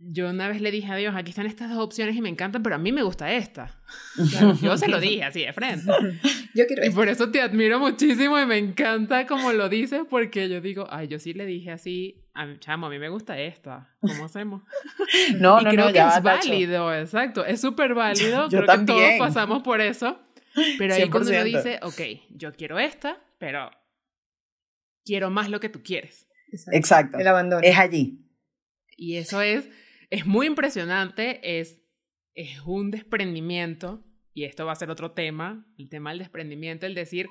[0.00, 2.62] yo una vez le dije a Dios, aquí están estas dos opciones y me encantan,
[2.62, 3.80] pero a mí me gusta esta.
[4.62, 5.90] yo se lo dije así de frente.
[6.54, 10.48] Yo quiero Y por eso te admiro muchísimo y me encanta como lo dices, porque
[10.48, 13.94] yo digo, ay, yo sí le dije así, a chamo, a mí me gusta esta.
[14.00, 14.62] ¿Cómo hacemos?
[15.38, 17.44] No, no, creo no, que es válido, exacto.
[17.44, 18.48] Es súper válido.
[18.48, 20.20] creo que todos pasamos por eso.
[20.78, 23.70] Pero ahí cuando uno dice, ok, yo quiero esta, pero
[25.04, 26.26] quiero más lo que tú quieres.
[26.72, 27.18] Exacto.
[27.18, 27.62] El abandono.
[27.62, 28.24] Es allí.
[28.96, 29.68] Y eso es
[30.10, 31.82] es muy impresionante, es,
[32.34, 36.94] es un desprendimiento, y esto va a ser otro tema, el tema del desprendimiento, el
[36.94, 37.28] decir,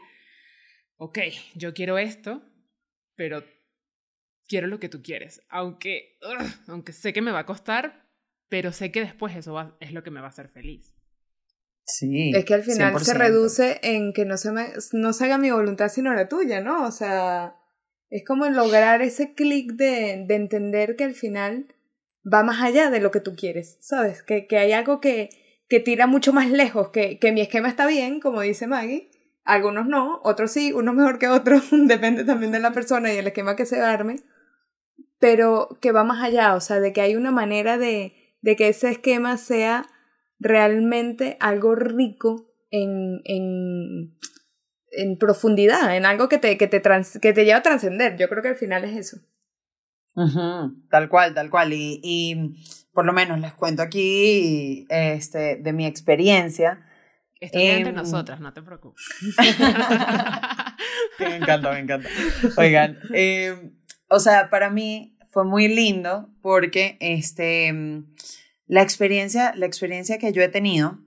[0.97, 1.19] ok,
[1.55, 2.43] yo quiero esto,
[3.15, 3.43] pero
[4.47, 6.17] quiero lo que tú quieres, aunque,
[6.67, 8.07] aunque sé que me va a costar,
[8.49, 10.93] pero sé que después eso es lo que me va a hacer feliz.
[11.85, 12.31] Sí.
[12.35, 15.51] Es que al final se reduce en que no se, me, no se haga mi
[15.51, 16.85] voluntad sino la tuya, ¿no?
[16.85, 17.55] O sea,
[18.09, 21.76] es como lograr ese clic de, de entender que al final
[22.25, 24.23] va más allá de lo que tú quieres, ¿sabes?
[24.23, 25.29] Que, que hay algo que,
[25.67, 29.09] que tira mucho más lejos, que, que mi esquema está bien, como dice Maggie,
[29.43, 33.27] algunos no, otros sí, unos mejor que otros, depende también de la persona y el
[33.27, 34.17] esquema que se arme,
[35.19, 38.67] pero que va más allá, o sea, de que hay una manera de, de que
[38.67, 39.85] ese esquema sea
[40.39, 44.17] realmente algo rico en, en,
[44.91, 46.81] en profundidad, en algo que te, que te,
[47.21, 48.17] que te lleva a trascender.
[48.17, 49.17] Yo creo que al final es eso.
[50.89, 51.73] Tal cual, tal cual.
[51.73, 52.55] Y, y,
[52.97, 56.83] por lo menos les cuento aquí este, de mi experiencia.
[57.39, 59.05] Estoy entre nosotras, no te preocupes.
[61.19, 62.09] me encanta, me encanta.
[62.57, 63.75] Oigan, em,
[64.09, 67.71] o sea, para mí fue muy lindo porque este,
[68.65, 70.97] la, experiencia, la experiencia que yo he tenido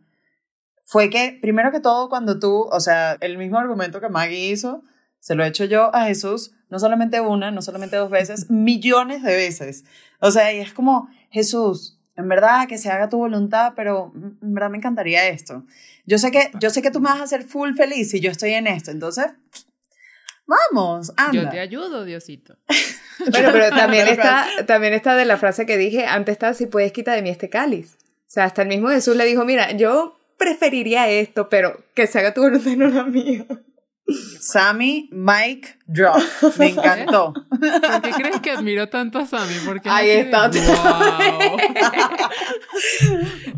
[0.84, 4.84] fue que, primero que todo, cuando tú, o sea, el mismo argumento que Maggie hizo,
[5.18, 9.22] se lo he hecho yo a Jesús, no solamente una, no solamente dos veces, millones
[9.22, 9.84] de veces.
[10.20, 14.54] O sea, y es como, Jesús, en verdad que se haga tu voluntad, pero en
[14.54, 15.64] verdad me encantaría esto.
[16.06, 18.30] Yo sé que, yo sé que tú me vas a hacer full feliz si yo
[18.30, 19.26] estoy en esto, entonces,
[20.46, 21.42] vamos, anda.
[21.42, 22.56] Yo te ayudo, Diosito.
[23.30, 26.92] bueno, pero también está, también está de la frase que dije, antes está, si puedes
[26.92, 27.96] quitar de mí este cáliz.
[28.30, 32.18] O sea, hasta el mismo Jesús le dijo, mira, yo preferiría esto, pero que se
[32.18, 33.44] haga tu voluntad y no la mía.
[34.40, 36.16] Sammy, Mike, Drop.
[36.58, 37.32] Me encantó.
[37.32, 39.54] ¿Por qué crees que admiro tanto a Sammy?
[39.64, 40.50] Porque Ahí está.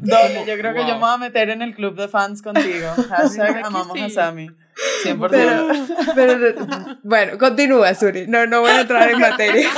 [0.04, 0.46] Wow.
[0.46, 2.88] yo creo que yo me voy a meter en el club de fans contigo.
[3.08, 4.50] Hashtag amamos a Sammy.
[5.04, 6.14] 100%.
[6.14, 8.26] Pero, bueno, continúa, Suri.
[8.26, 9.70] No, no voy a entrar en materia.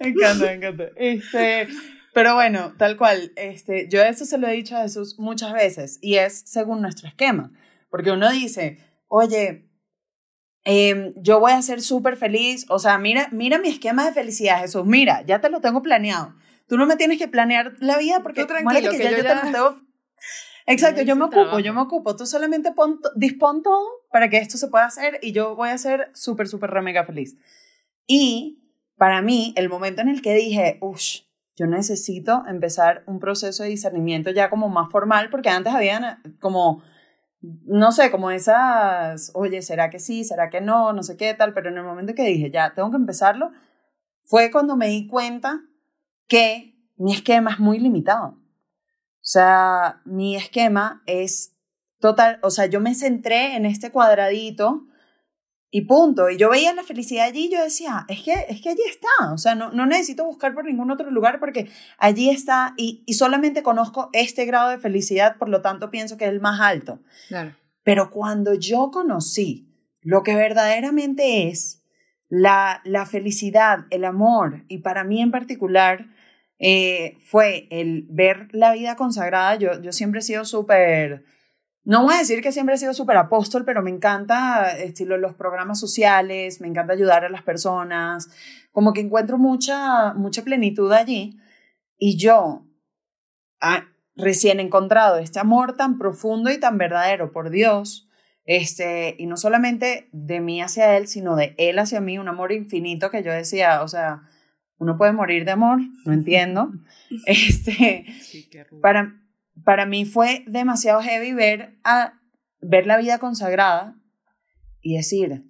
[0.00, 0.84] me encanta, me encanta.
[0.96, 1.68] Este,
[2.12, 5.98] pero bueno, tal cual, este, yo eso se lo he dicho a Jesús muchas veces
[6.00, 7.52] y es según nuestro esquema.
[7.88, 9.70] Porque uno dice, oye,
[10.64, 14.60] em, yo voy a ser súper feliz, o sea, mira, mira mi esquema de felicidad,
[14.60, 16.34] Jesús, mira, ya te lo tengo planeado.
[16.66, 19.34] Tú no me tienes que planear la vida porque Tú tranquilo, que, ya, yo, te
[19.34, 19.80] lo tengo...
[20.66, 22.14] Exacto, yo me ocupo, yo me ocupo.
[22.14, 25.78] Tú solamente pon, dispón todo para que esto se pueda hacer y yo voy a
[25.78, 27.38] ser súper, súper re mega feliz.
[28.06, 28.58] Y
[28.98, 31.00] para mí, el momento en el que dije, uff,
[31.56, 36.82] yo necesito empezar un proceso de discernimiento ya como más formal, porque antes había como
[37.40, 40.24] no sé, como esas, oye, ¿será que sí?
[40.24, 40.92] ¿Será que no?
[40.92, 43.52] No sé qué tal, pero en el momento que dije, ya, tengo que empezarlo,
[44.24, 45.60] fue cuando me di cuenta
[46.26, 48.28] que mi esquema es muy limitado.
[48.28, 51.56] O sea, mi esquema es
[52.00, 54.84] total, o sea, yo me centré en este cuadradito
[55.70, 56.30] y punto.
[56.30, 59.32] Y yo veía la felicidad allí y yo decía, es que, es que allí está.
[59.32, 63.14] O sea, no, no necesito buscar por ningún otro lugar porque allí está y, y,
[63.14, 67.00] solamente conozco este grado de felicidad, por lo tanto pienso que es el más alto.
[67.28, 67.54] Claro.
[67.82, 69.68] Pero cuando yo conocí
[70.00, 71.82] lo que verdaderamente es
[72.28, 76.06] la, la felicidad, el amor, y para mí en particular
[76.58, 81.24] eh, fue el ver la vida consagrada, yo, yo siempre he sido súper
[81.88, 85.34] no voy a decir que siempre he sido súper apóstol, pero me encanta estilo los
[85.34, 88.28] programas sociales, me encanta ayudar a las personas,
[88.72, 91.38] como que encuentro mucha, mucha plenitud allí.
[91.96, 92.66] Y yo,
[93.62, 98.06] ah, recién encontrado este amor tan profundo y tan verdadero por Dios,
[98.44, 102.52] este, y no solamente de mí hacia Él, sino de Él hacia mí, un amor
[102.52, 104.28] infinito que yo decía, o sea,
[104.76, 106.70] uno puede morir de amor, no entiendo.
[107.24, 108.04] Este,
[108.82, 109.14] para,
[109.64, 112.14] para mí fue demasiado heavy ver, a,
[112.60, 113.96] ver la vida consagrada
[114.80, 115.44] y decir,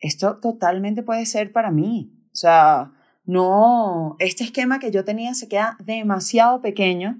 [0.00, 2.12] esto totalmente puede ser para mí.
[2.32, 2.92] O sea,
[3.24, 7.18] no, este esquema que yo tenía se queda demasiado pequeño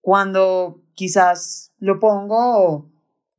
[0.00, 2.90] cuando quizás lo pongo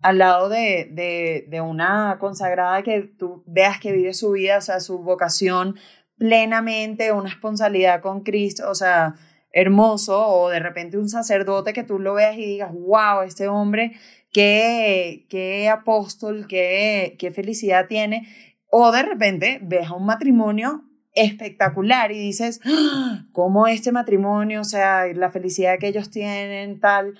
[0.02, 4.62] al lado de, de, de, una consagrada que tú veas que vive su vida, o
[4.62, 5.76] sea, su vocación
[6.18, 9.16] plenamente, una responsabilidad con Cristo, o sea,
[9.56, 13.94] hermoso o de repente un sacerdote que tú lo veas y digas, wow, este hombre,
[14.32, 18.28] qué, qué apóstol, qué, qué felicidad tiene.
[18.70, 23.28] O de repente ves a un matrimonio espectacular y dices, ¡Ah!
[23.32, 27.18] ¿cómo este matrimonio, o sea, la felicidad que ellos tienen, tal?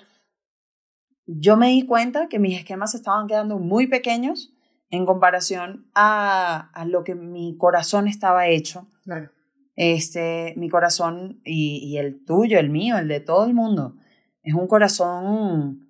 [1.24, 4.52] Yo me di cuenta que mis esquemas estaban quedando muy pequeños
[4.90, 8.86] en comparación a, a lo que mi corazón estaba hecho.
[9.04, 9.35] Claro
[9.76, 13.96] este, mi corazón y, el tuyo, el mío, el de todo el mundo,
[14.42, 15.88] es un corazón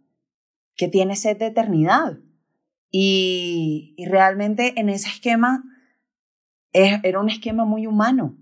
[0.75, 2.19] que tiene sed de eternidad.
[2.91, 5.65] Y, realmente en ese esquema
[6.73, 8.37] era un esquema muy humano.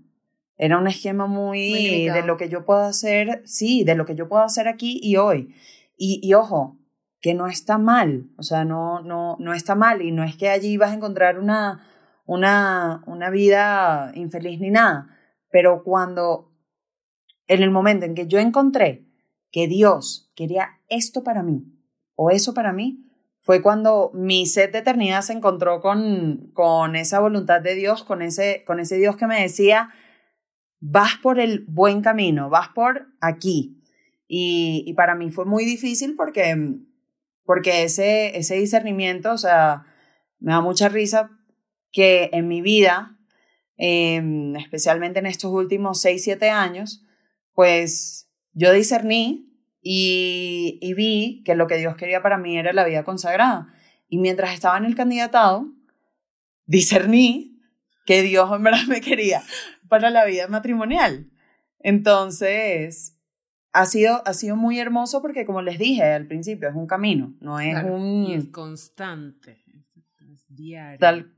[0.57, 4.27] Era un esquema muy, de lo que yo puedo hacer, sí, de lo que yo
[4.27, 5.53] puedo hacer aquí y hoy.
[5.97, 6.77] Y, y ojo,
[7.25, 10.49] que no está mal, o sea, no, no, no está mal y no es que
[10.49, 11.83] allí vas a encontrar una,
[12.27, 15.09] una, una vida infeliz ni nada,
[15.55, 16.51] pero cuando,
[17.47, 19.07] en el momento en que yo encontré
[19.53, 21.63] que Dios quería esto para mí
[22.13, 27.21] o eso para mí, fue cuando mi sed de eternidad se encontró con, con esa
[27.21, 29.91] voluntad de Dios, con ese, con ese Dios que me decía,
[30.81, 33.81] vas por el buen camino, vas por aquí.
[34.27, 36.53] Y, y para mí fue muy difícil porque,
[37.45, 39.85] porque ese, ese discernimiento, o sea,
[40.37, 41.31] me da mucha risa
[41.93, 43.14] que en mi vida
[43.77, 47.03] Em, especialmente en estos últimos 6, 7 años,
[47.53, 52.85] pues yo discerní y, y vi que lo que Dios quería para mí era la
[52.85, 53.73] vida consagrada.
[54.07, 55.67] Y mientras estaba en el candidatado,
[56.65, 57.59] discerní
[58.05, 59.43] que Dios en verdad me quería
[59.87, 61.29] para la vida matrimonial.
[61.79, 63.17] Entonces,
[63.73, 67.35] ha sido, ha sido muy hermoso porque, como les dije al principio, es un camino,
[67.41, 68.27] no es un...
[68.31, 69.63] es constante,
[70.33, 70.99] es diario.
[70.99, 71.35] Tal,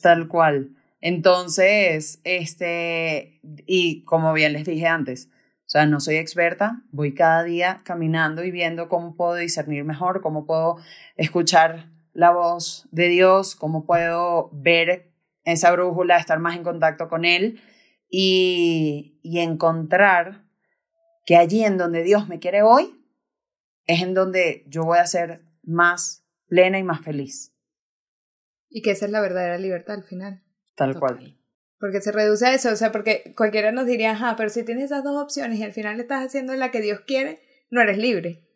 [0.00, 0.76] tal cual.
[1.00, 5.30] Entonces, este, y como bien les dije antes,
[5.68, 10.22] o sea, no soy experta, voy cada día caminando y viendo cómo puedo discernir mejor,
[10.22, 10.76] cómo puedo
[11.16, 15.12] escuchar la voz de Dios, cómo puedo ver
[15.44, 17.60] esa brújula, estar más en contacto con Él
[18.10, 20.44] y, y encontrar
[21.26, 22.94] que allí en donde Dios me quiere hoy
[23.84, 27.54] es en donde yo voy a ser más plena y más feliz.
[28.70, 30.42] Y que esa es la verdadera libertad al final.
[30.78, 31.36] Tal cual.
[31.78, 34.86] Porque se reduce a eso, o sea, porque cualquiera nos diría, ajá, pero si tienes
[34.86, 38.48] esas dos opciones y al final estás haciendo la que Dios quiere, no eres libre.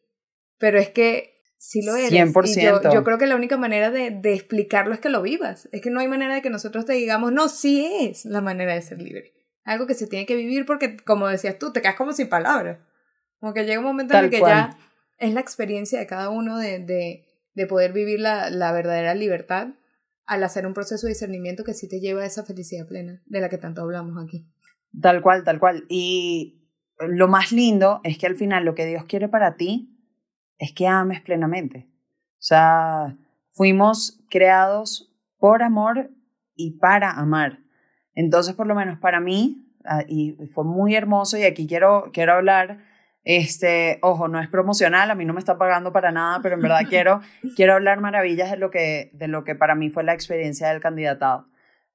[0.59, 2.13] Pero es que sí lo eres.
[2.13, 2.47] 100%.
[2.47, 5.69] Y yo, yo creo que la única manera de, de explicarlo es que lo vivas.
[5.73, 8.75] Es que no hay manera de que nosotros te digamos, no, sí es la manera
[8.75, 9.33] de ser libre.
[9.65, 12.79] Algo que se tiene que vivir porque, como decías tú, te quedas como sin palabras.
[13.41, 14.77] Como que llega un momento en el que ya
[15.19, 19.69] es la experiencia de cada uno de, de, de poder vivir la, la verdadera libertad
[20.27, 23.41] al hacer un proceso de discernimiento que sí te lleva a esa felicidad plena de
[23.41, 24.49] la que tanto hablamos aquí.
[25.01, 25.85] Tal cual, tal cual.
[25.89, 26.69] Y
[26.99, 29.99] lo más lindo es que al final lo que Dios quiere para ti
[30.59, 31.89] es que ames plenamente.
[31.89, 33.17] O sea,
[33.53, 36.11] fuimos creados por amor
[36.55, 37.59] y para amar.
[38.15, 42.35] Entonces, por lo menos para mí, ah, y fue muy hermoso, y aquí quiero, quiero
[42.35, 42.85] hablar
[43.25, 46.63] este, ojo, no es promocional, a mí no me está pagando para nada, pero en
[46.63, 47.21] verdad quiero,
[47.57, 50.81] quiero hablar maravillas de lo, que, de lo que para mí fue la experiencia del
[50.81, 51.47] candidatado.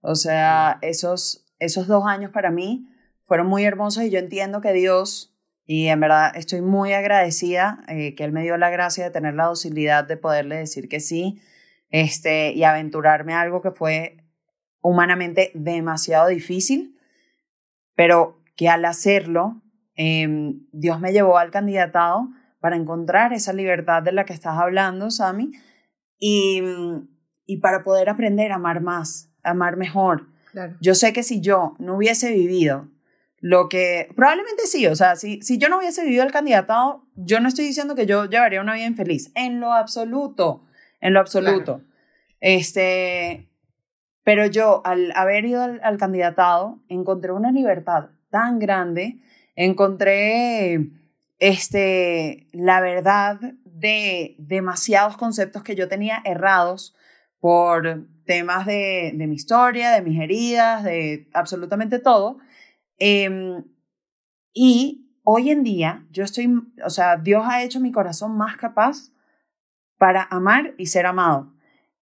[0.02, 2.88] O sea, esos, esos dos años para mí
[3.26, 8.16] fueron muy hermosos y yo entiendo que Dios, y en verdad estoy muy agradecida eh,
[8.16, 11.42] que Él me dio la gracia de tener la docilidad de poderle decir que sí,
[11.90, 14.18] este, y aventurarme a algo que fue
[14.82, 16.98] humanamente demasiado difícil,
[17.96, 19.62] pero que al hacerlo,
[19.98, 22.30] em, Dios me llevó al candidatado
[22.62, 25.52] para encontrar esa libertad de la que estás hablando, Sami,
[26.18, 26.64] y,
[27.45, 30.28] y para poder aprender a amar más, a amar mejor.
[30.82, 32.88] Yo sé que si yo no hubiese vivido
[33.39, 37.39] lo que, probablemente sí, o sea, si, si yo no hubiese vivido el candidatado, yo
[37.39, 40.64] no estoy diciendo que yo llevaría una vida infeliz, en lo absoluto,
[41.02, 41.82] en lo absoluto.
[42.39, 43.48] Este,
[44.24, 49.20] pero yo, al haber ido al, al, candidatado, encontré una libertad tan grande,
[49.58, 50.91] encontré
[51.39, 56.95] este, la verdad de demasiados conceptos que yo tenía errados
[57.39, 62.38] por temas de, de mi historia, de mis heridas, de absolutamente todo.
[62.99, 63.64] Em,
[64.53, 66.53] y hoy en día yo estoy,
[66.86, 69.12] o sea, Dios ha hecho mi corazón más capaz
[69.97, 71.53] para amar y ser amado.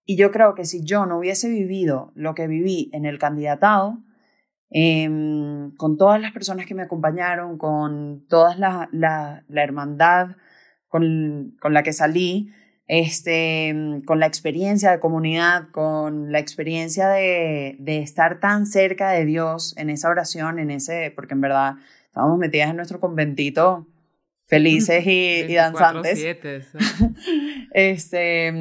[0.03, 4.03] Y yo creo que si yo no hubiese vivido lo que viví en el candidatado,
[4.78, 10.36] Em, con todas las personas que me acompañaron, con toda la, la, la hermandad
[10.90, 12.52] con, con, la que salí,
[12.86, 13.74] este,
[14.06, 19.78] con la experiencia de comunidad, con la experiencia de, de, estar tan cerca de Dios
[19.78, 21.76] en esa oración, en ese, porque en verdad
[22.08, 23.88] estábamos metidas en nuestro conventito
[24.46, 26.22] felices y, y danzantes.
[27.72, 28.52] este,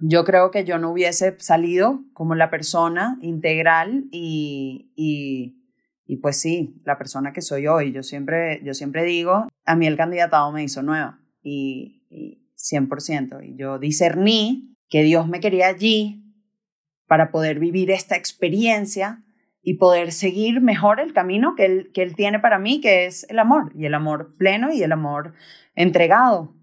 [0.00, 6.80] yo creo que yo no hubiese salido como la persona integral y, y, pues sí,
[6.84, 7.92] la persona que soy hoy.
[7.92, 13.46] Yo siempre, yo siempre digo, a mí el candidatado me hizo nueva y, y 100%.
[13.46, 16.24] Y yo discerní que Dios me quería allí
[17.06, 19.22] para poder vivir esta experiencia
[19.62, 23.26] y poder seguir mejor el camino que él, que él tiene para mí, que es
[23.28, 25.34] el amor, y el amor pleno y el amor
[25.74, 26.54] entregado.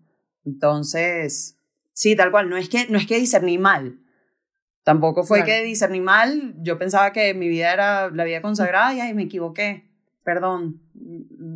[0.43, 1.56] Entonces,
[1.97, 2.47] Sí, tal cual.
[2.47, 3.97] No es que, no es que discerní mal.
[4.83, 6.53] Tampoco fue que discerní mal.
[6.59, 9.89] Yo pensaba que mi vida era la vida consagrada y me equivoqué.
[10.23, 10.79] Perdón.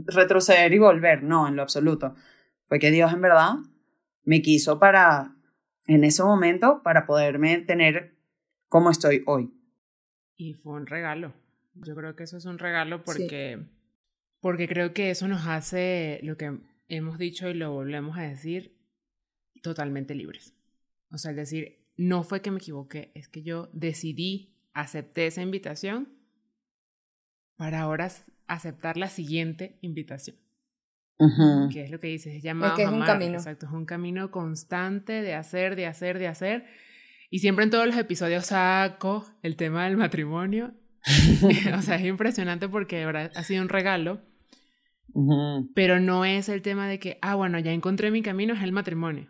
[0.08, 1.22] Retroceder y volver.
[1.22, 2.16] No, en lo absoluto.
[2.68, 3.54] Fue que Dios en verdad
[4.24, 5.36] me quiso para,
[5.86, 8.18] en ese momento, para poderme tener
[8.68, 9.54] como estoy hoy.
[10.38, 11.36] Y fue un regalo.
[11.76, 13.60] Yo creo que eso es un regalo porque,
[14.40, 18.81] porque creo que eso nos hace lo que hemos dicho y lo volvemos a decir,
[19.62, 20.54] totalmente libres.
[21.12, 25.42] O sea, es decir, no fue que me equivoqué, es que yo decidí, acepté esa
[25.42, 26.10] invitación
[27.58, 28.10] para ahora
[28.48, 30.38] aceptar la siguiente invitación.
[31.72, 33.36] Que es lo que dices, es llamado es un camino.
[33.36, 36.66] Exacto, es un camino constante de hacer, de hacer, de hacer.
[37.30, 40.74] Y siempre en todos los episodios saco el tema del matrimonio.
[41.78, 44.22] o sea, es impresionante porque ha sido un regalo.
[45.76, 48.72] Pero no es el tema de que, ah, bueno, ya encontré mi camino, es el
[48.72, 49.30] matrimonio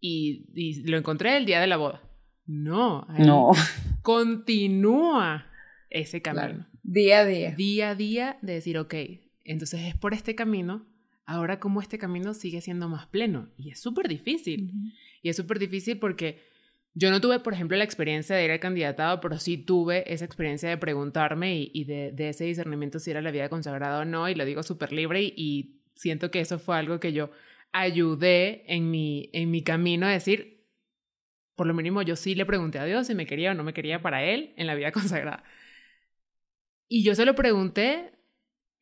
[0.00, 2.02] y, lo encontré el día de la boda.
[2.46, 3.52] No, no.
[4.02, 5.46] continúa
[5.90, 6.66] ese camino.
[6.82, 7.50] Día a día.
[7.52, 8.94] Día a día de decir, ok,
[9.44, 10.86] entonces es por este camino,
[11.26, 13.50] ahora como este camino sigue siendo más pleno.
[13.56, 14.72] Y es súper difícil.
[15.22, 16.40] Y es súper difícil porque
[16.94, 20.24] yo no tuve, por ejemplo, la experiencia de ir al candidatado, pero sí tuve esa
[20.24, 24.34] experiencia de preguntarme y, de, ese discernimiento si era la vida consagrada o no, y
[24.34, 27.30] lo digo súper libre y siento que eso fue algo que yo
[27.72, 30.66] ayudé en mi, en mi camino a decir,
[31.54, 33.74] por lo mínimo yo sí le pregunté a Dios si me quería o no me
[33.74, 35.44] quería para Él en la vida consagrada.
[36.88, 38.12] Y yo se lo pregunté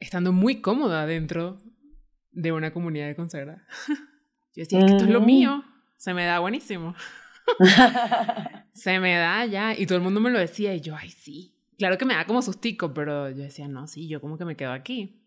[0.00, 1.58] estando muy cómoda dentro
[2.30, 3.66] de una comunidad de consagrada.
[4.54, 5.62] Yo decía, que esto es lo mío,
[5.96, 6.96] se me da buenísimo.
[8.72, 9.78] se me da ya.
[9.78, 11.54] Y todo el mundo me lo decía y yo, ay, sí.
[11.78, 14.56] Claro que me da como sustico, pero yo decía, no, sí, yo como que me
[14.56, 15.17] quedo aquí.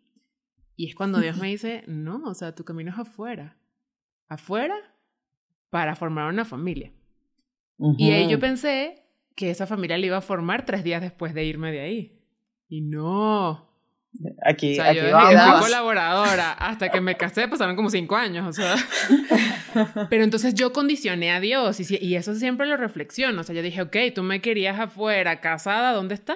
[0.75, 3.57] Y es cuando Dios me dice, no, o sea, tu camino es afuera.
[4.27, 4.75] Afuera
[5.69, 6.91] para formar una familia.
[7.97, 9.03] Y ahí yo pensé
[9.35, 12.19] que esa familia la iba a formar tres días después de irme de ahí.
[12.67, 13.69] Y no.
[14.45, 18.45] Aquí, o sea, aquí yo fui colaboradora hasta que me casé, pasaron como cinco años,
[18.45, 18.75] o sea.
[20.09, 23.41] Pero entonces yo condicioné a Dios y, y eso siempre lo reflexiono.
[23.41, 26.35] O sea, yo dije, ok, tú me querías afuera, casada, ¿dónde está?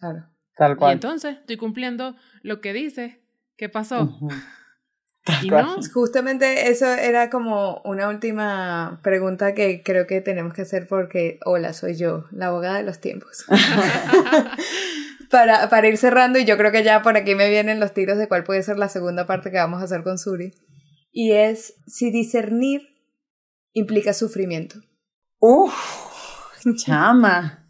[0.00, 0.31] Claro.
[0.62, 0.92] Tal cual.
[0.92, 3.20] Y entonces estoy cumpliendo lo que dice.
[3.56, 4.16] ¿Qué pasó?
[5.42, 5.76] y no.
[5.92, 11.72] Justamente eso era como una última pregunta que creo que tenemos que hacer porque, hola,
[11.72, 13.44] soy yo, la abogada de los tiempos.
[15.30, 18.16] para, para ir cerrando, y yo creo que ya por aquí me vienen los tiros
[18.16, 20.54] de cuál puede ser la segunda parte que vamos a hacer con Suri.
[21.10, 22.82] Y es si discernir
[23.72, 24.76] implica sufrimiento.
[25.40, 25.74] Uf,
[26.76, 27.66] chama.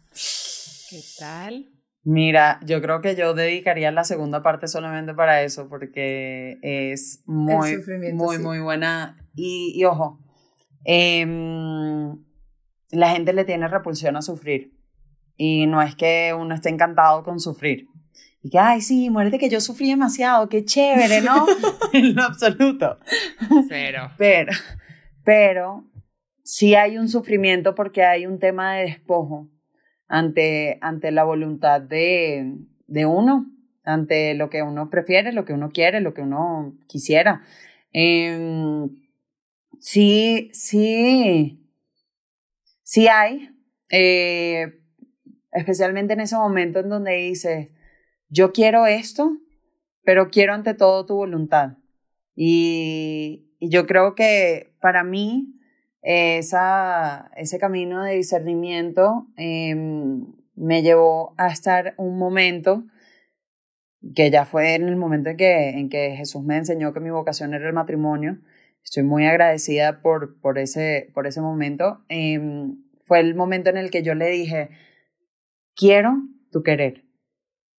[0.91, 1.72] ¿Qué tal?
[2.05, 7.77] Mira, yo creo que yo dedicaría la segunda parte solamente para eso, porque es muy,
[8.13, 9.17] muy, muy buena.
[9.35, 10.19] Y, y ojo,
[10.83, 12.21] em,
[12.91, 14.73] la gente le tiene repulsión a sufrir.
[15.37, 17.87] Y no es que uno esté encantado con sufrir.
[18.41, 21.45] Y que, ay, sí, muérete que yo sufrí demasiado, qué chévere, ¿no?
[21.93, 22.99] en lo absoluto.
[23.69, 24.11] Cero.
[24.17, 24.51] Pero,
[25.23, 25.85] pero
[26.43, 29.47] sí hay un sufrimiento porque hay un tema de despojo
[30.13, 33.51] ante, ante la voluntad de, de uno,
[33.83, 37.41] ante lo que uno prefiere, lo que uno quiere, lo que uno quisiera.
[37.91, 38.89] Em,
[39.79, 41.67] sí, sí,
[42.83, 43.55] sí hay,
[43.89, 44.81] eh,
[45.51, 47.69] especialmente en ese momento en donde dices,
[48.29, 49.35] yo quiero esto,
[50.03, 51.77] pero quiero ante todo tu voluntad.
[52.35, 55.53] Y, yo creo que para mí
[56.03, 60.25] esa, ese camino de discernimiento em,
[60.55, 62.83] me llevó a estar un momento
[64.15, 67.09] que ya fue en el momento en que, en que Jesús me enseñó que mi
[67.09, 68.39] vocación era el matrimonio.
[68.83, 72.03] Estoy muy agradecida por, por, ese, por ese momento.
[72.09, 74.69] Em, fue el momento en el que yo le dije,
[75.73, 77.05] quiero tu querer.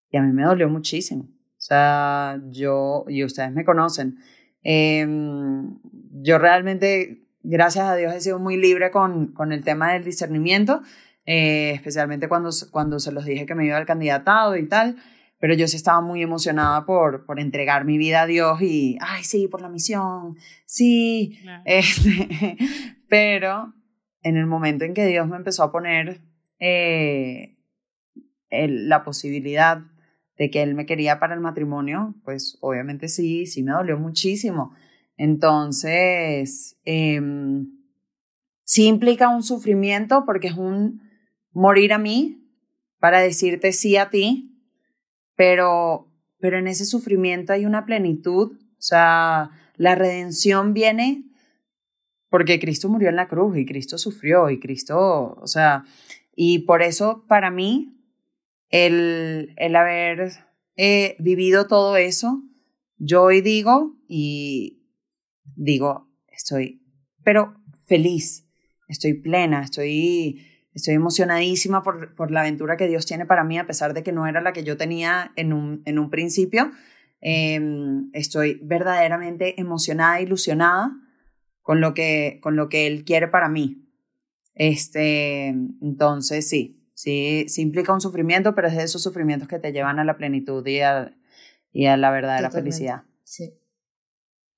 [0.09, 1.25] Y a mí me dolió muchísimo.
[1.25, 4.17] O sea, yo, y ustedes me conocen,
[4.63, 5.79] em,
[6.21, 10.81] yo realmente, gracias a Dios, he sido muy libre con, con el tema del discernimiento,
[11.25, 14.97] eh, especialmente cuando, cuando se los dije que me iba al candidatado y tal
[15.39, 19.23] pero yo sí estaba muy emocionada por, por entregar mi vida a Dios y, ay,
[19.23, 22.57] sí, por la misión, sí, este,
[23.09, 23.73] pero
[24.21, 26.21] en el momento en que Dios me empezó a poner
[26.59, 27.57] eh,
[28.49, 29.83] la posibilidad
[30.37, 34.73] de que Él me quería para el matrimonio, pues obviamente sí, sí me dolió muchísimo.
[35.17, 37.67] Entonces, em,
[38.63, 41.01] sí implica un sufrimiento porque es un
[41.51, 42.41] morir a mí
[42.99, 44.51] para decirte sí a ti,
[45.35, 51.23] pero, pero en ese sufrimiento hay una plenitud, o sea, la redención viene
[52.29, 55.85] porque Cristo murió en la cruz y Cristo sufrió y Cristo, o sea,
[56.35, 57.95] y por eso para mí
[58.69, 60.33] el, el haber
[60.75, 62.43] eh, vivido todo eso,
[62.97, 64.74] yo hoy digo y
[65.55, 66.81] digo, estoy,
[67.23, 68.47] pero feliz,
[68.87, 70.41] estoy plena, estoy
[70.75, 74.11] Estoy emocionadísima por, por, la aventura que Dios tiene para mí, a pesar de que
[74.11, 76.69] no era la que yo tenía en un, en un principio.
[77.21, 80.91] Em, estoy verdaderamente emocionada, ilusionada
[81.61, 83.87] con lo que, con lo que Él quiere para mí.
[84.53, 89.71] Este, entonces, sí, sí, sí implica un sufrimiento, pero es de esos sufrimientos que te
[89.71, 91.15] llevan a la plenitud y a,
[91.71, 93.03] y a la verdadera felicidad.
[93.23, 93.53] Sí.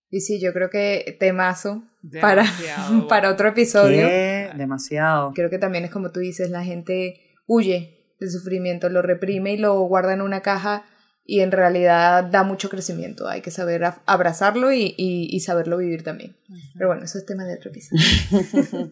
[0.09, 1.83] Y sí, yo creo que temazo
[2.21, 2.45] para,
[3.09, 4.07] para otro episodio.
[4.55, 5.33] Demasiado.
[5.33, 9.57] Creo que también es como tú dices, la gente huye del sufrimiento, lo reprime y
[9.57, 10.85] lo guarda en una caja
[11.27, 13.27] y en realidad da mucho crecimiento.
[13.27, 16.37] Hay que saber abrazarlo y, y, saberlo vivir también.
[16.73, 18.01] Pero bueno, eso es tema de otro episodio.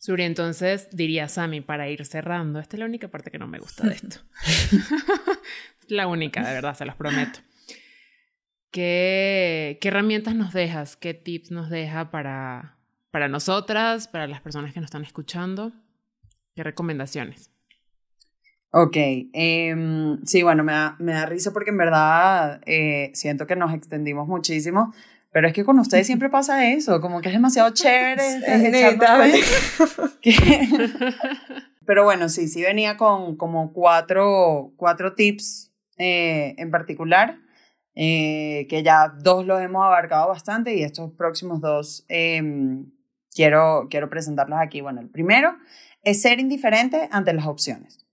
[0.00, 3.58] Suri, entonces diría Sammy, para ir cerrando, esta es la única parte que no me
[3.58, 4.16] gusta de esto.
[5.88, 7.40] la única, de verdad, se los prometo.
[8.70, 10.96] ¿Qué, ¿Qué herramientas nos dejas?
[10.96, 12.76] ¿Qué tips nos deja para,
[13.10, 15.72] para nosotras, para las personas que nos están escuchando?
[16.54, 17.50] ¿Qué recomendaciones?
[18.70, 18.96] Ok,
[19.32, 23.72] em, sí, bueno, me da, me da risa porque en verdad eh, siento que nos
[23.72, 24.92] extendimos muchísimo,
[25.32, 28.22] pero es que con ustedes siempre pasa eso, como que es demasiado chévere.
[31.86, 37.38] pero bueno, sí, sí venía con como cuatro, cuatro tips eh, en particular.
[38.00, 42.92] Eh, que ya dos los hemos abarcado bastante y estos próximos dos em,
[43.34, 44.80] quiero, quiero presentarlos aquí.
[44.80, 45.56] Bueno, el primero
[46.04, 48.06] es ser indiferente ante las opciones.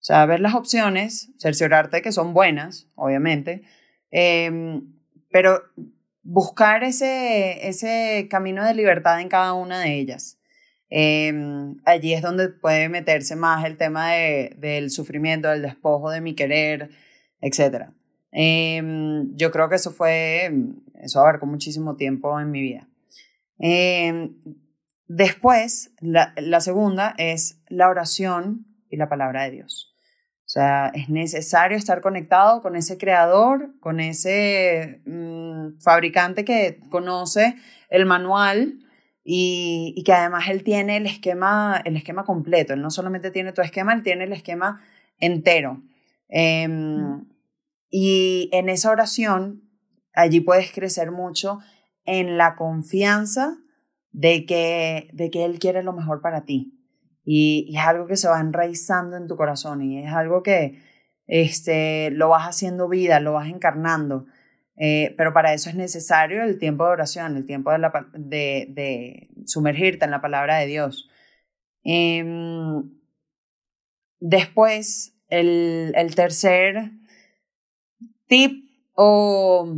[0.00, 3.62] O sea, ver las opciones, cerciorarte que son buenas, obviamente,
[4.10, 4.92] em,
[5.30, 5.62] pero
[6.24, 10.40] buscar ese, ese camino de libertad en cada una de ellas.
[10.90, 16.20] Em, allí es donde puede meterse más el tema de, del sufrimiento, del despojo de
[16.20, 16.90] mi querer,
[17.40, 17.92] etc.
[18.30, 20.50] Em, yo creo que eso fue,
[20.94, 22.88] eso abarcó muchísimo tiempo en mi vida.
[23.58, 24.36] Em,
[25.06, 29.94] después, la, segunda es la oración y la palabra de Dios.
[30.40, 37.56] O sea, es necesario estar conectado con ese creador, con ese mm, fabricante que conoce
[37.90, 38.78] el manual
[39.24, 42.72] y, que además él tiene el esquema, el esquema completo.
[42.72, 44.80] Él no solamente tiene tu esquema, él tiene el esquema
[45.18, 45.82] entero.
[46.30, 46.66] Eh,
[47.90, 49.62] y en esa oración,
[50.14, 51.58] allí puedes crecer mucho
[52.04, 53.58] en la confianza
[54.12, 56.74] de que, de que Él quiere lo mejor para ti.
[57.24, 60.78] Y, es algo que se va enraizando en tu corazón y es algo que
[61.26, 64.26] este, lo vas haciendo vida, lo vas encarnando.
[64.76, 68.68] Eh, pero para eso es necesario el tiempo de oración, el tiempo de, la, de,
[68.70, 71.10] de sumergirte en la palabra de Dios.
[71.82, 72.90] Em,
[74.20, 76.92] después, el, el, tercer
[78.28, 79.76] tip, o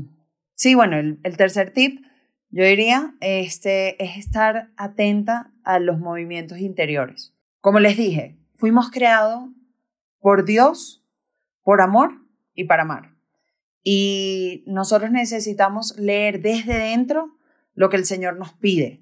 [0.54, 2.04] sí, bueno, el, tercer tip,
[2.50, 7.34] yo diría, este, es estar atenta a los movimientos interiores.
[7.60, 9.48] Como les dije, fuimos creados
[10.18, 11.04] por Dios,
[11.62, 13.14] por amor y para amar.
[13.82, 17.36] Y nosotros necesitamos leer desde dentro
[17.74, 19.00] lo que el Señor nos pide.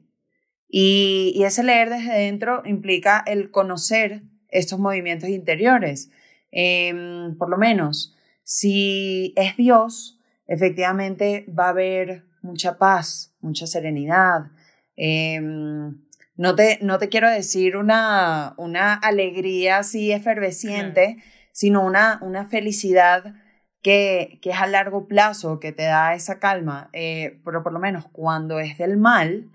[0.69, 6.11] Y, ese leer desde dentro implica el conocer estos movimientos interiores.
[6.51, 8.17] Em, por lo menos,
[8.51, 14.53] si es Dios, efectivamente va a haber mucha paz, mucha serenidad.
[14.97, 16.01] Em,
[16.35, 21.23] no, te, no te quiero decir una, una alegría así efervesciente,
[21.53, 23.35] sino una, una felicidad
[23.83, 27.81] que, que, es a largo plazo, que te da esa calma, eh, pero por lo
[27.81, 29.51] menos cuando es del mal,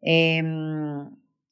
[0.00, 1.08] em,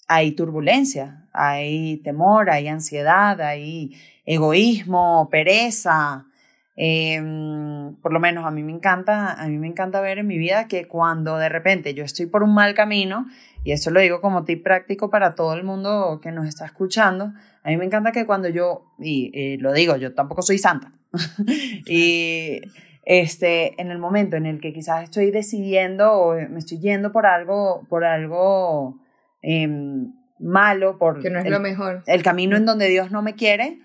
[0.08, 3.92] hay turbulencia, hay temor, hay ansiedad, hay
[4.24, 6.26] egoísmo, pereza.
[6.74, 10.38] Em, por lo menos a mí me encanta, a mí me encanta ver en mi
[10.38, 13.26] vida que cuando de repente yo estoy por un mal camino,
[13.64, 17.32] y eso lo digo como tip práctico para todo el mundo que nos está escuchando,
[17.62, 20.92] a mí me encanta que cuando yo, y lo digo, yo tampoco soy santa,
[21.86, 22.62] y
[23.04, 27.26] este, en el momento en el que quizás estoy decidiendo o me estoy yendo por
[27.26, 29.00] algo, por algo
[29.42, 32.02] em, malo, por que no es el, lo mejor.
[32.06, 33.80] el camino en donde Dios no me quiere,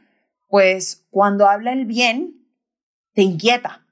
[0.48, 2.37] pues cuando habla el bien,
[3.18, 3.84] te inquieta.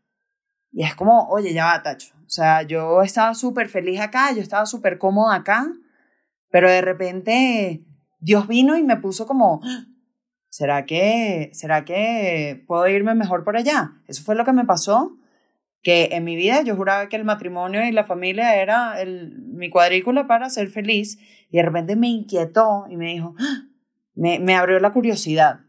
[0.71, 2.13] Y es como, oye, ya va, Tacho.
[2.27, 5.65] O sea, yo estaba súper feliz acá, yo estaba súper cómoda acá,
[6.51, 7.83] pero de repente
[8.19, 9.63] Dios vino y me puso como,
[10.49, 13.93] ¿será que, ¿será que puedo irme mejor por allá?
[14.07, 15.17] Eso fue lo que me pasó,
[15.81, 19.71] que en mi vida yo juraba que el matrimonio y la familia era el, mi
[19.71, 21.17] cuadrícula para ser feliz
[21.49, 23.63] y de repente me inquietó y me dijo, ¡Ah!
[24.13, 25.64] me, me abrió la curiosidad.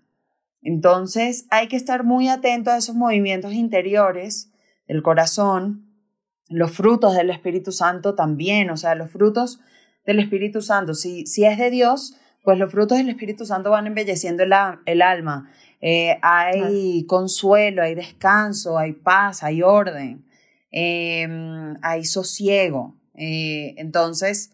[0.67, 4.51] Entonces hay que estar muy atento a esos movimientos interiores
[4.89, 5.87] del corazón,
[6.49, 9.61] los frutos del Espíritu Santo también, o sea, los frutos
[10.05, 13.87] del Espíritu Santo, si, si es de Dios, pues los frutos del Espíritu Santo van
[13.87, 14.53] embelleciendo el,
[14.87, 15.53] el alma.
[15.81, 20.25] Eh, hay consuelo, hay descanso, hay paz, hay orden,
[20.73, 22.97] em, hay sosiego.
[23.14, 24.53] Eh, entonces,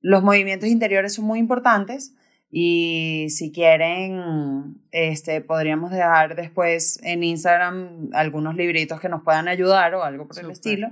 [0.00, 2.14] los movimientos interiores son muy importantes
[2.50, 9.94] y si quieren, este, podríamos dejar después en Instagram algunos libritos que nos puedan ayudar
[9.94, 10.88] o algo por el estilo.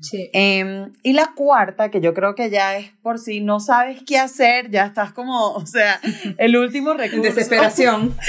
[0.00, 0.30] Sí.
[0.32, 4.18] Em, y la cuarta, que yo creo que ya es por si no sabes qué
[4.18, 6.00] hacer, ya estás como, o sea,
[6.38, 7.22] el último recurso.
[7.22, 8.16] Desesperación.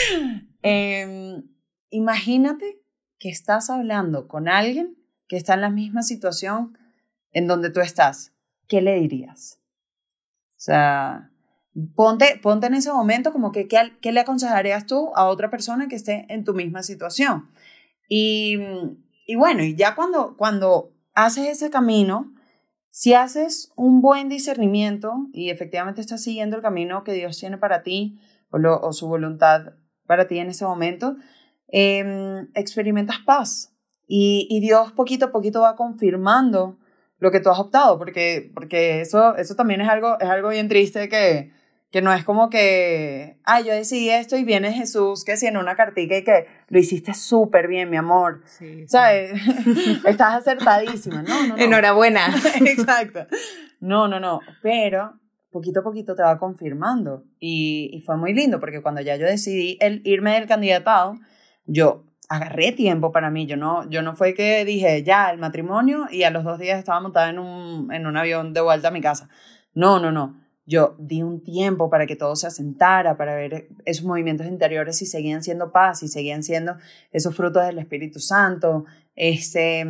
[0.68, 1.44] Em,
[1.92, 2.82] imagínate
[3.20, 4.98] que estás hablando con alguien
[5.28, 6.76] que está en la misma situación
[7.32, 8.34] en donde tú estás.
[8.68, 9.60] ¿Qué le dirías?
[10.58, 11.30] O sea,
[11.96, 15.88] ponte, ponte en ese momento como que ¿qué, qué le aconsejarías tú a otra persona
[15.88, 17.50] que esté en tu misma situación.
[18.08, 18.58] Y,
[19.28, 22.34] y bueno, y ya cuando, cuando haces ese camino,
[22.90, 27.84] si haces un buen discernimiento y efectivamente estás siguiendo el camino que Dios tiene para
[27.84, 28.20] ti
[28.52, 29.74] o, o su voluntad
[30.08, 31.18] para ti en ese momento,
[31.68, 33.74] eh, experimentas paz.
[34.08, 36.78] Y, y, Dios poquito a poquito va confirmando
[37.18, 40.70] lo que tú has optado, porque, porque eso, eso también es algo, es algo bien
[40.70, 41.52] triste que,
[41.96, 45.56] que no es como que, ay, yo decidí esto y viene Jesús, que si en
[45.56, 48.42] una cartica y que lo hiciste súper bien, mi amor.
[48.48, 49.32] Sí, ¿Sabes?
[50.06, 51.24] Estás acertadísima.
[51.24, 51.58] No, no, no.
[51.58, 52.36] Enhorabuena.
[52.66, 53.28] Exacto.
[53.80, 54.42] No, no, no.
[54.62, 57.24] Pero poquito a poquito te va confirmando.
[57.40, 61.16] Y, y fue muy lindo porque cuando ya yo decidí el irme del candidatado,
[61.66, 63.46] yo agarré tiempo para mí.
[63.46, 66.78] Yo no, yo no fue que dije, ya, el matrimonio y a los dos días
[66.78, 69.30] estaba montada en un, en un avión de vuelta a mi casa.
[69.74, 74.04] No, no, no yo di un tiempo para que todo se asentara, para ver esos
[74.04, 76.78] movimientos interiores si seguían siendo paz, si seguían siendo
[77.12, 78.86] esos frutos del Espíritu Santo.
[79.16, 79.86] Este,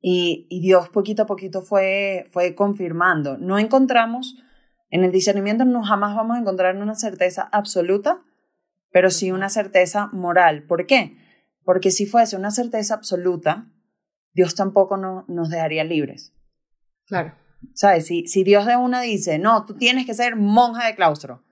[0.00, 3.38] y, y Dios poquito a poquito fue, fue confirmando.
[3.38, 4.36] No encontramos,
[4.90, 8.22] en el discernimiento no jamás vamos a encontrar una certeza absoluta,
[8.92, 10.64] pero sí una certeza moral.
[10.64, 11.16] ¿Por qué?
[11.64, 13.66] Porque si fuese una certeza absoluta,
[14.34, 16.34] Dios tampoco no, nos dejaría libres.
[17.06, 17.34] Claro.
[17.72, 18.06] ¿Sabes?
[18.06, 21.42] Si, si Dios de una dice, no, tú tienes que ser monja de claustro.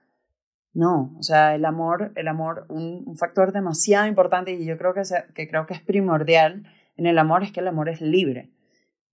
[0.73, 5.01] No, o sea, el amor, el amor, un, factor demasiado importante y yo creo que,
[5.35, 6.63] que creo que es primordial
[6.97, 8.51] en el amor es que el amor es libre.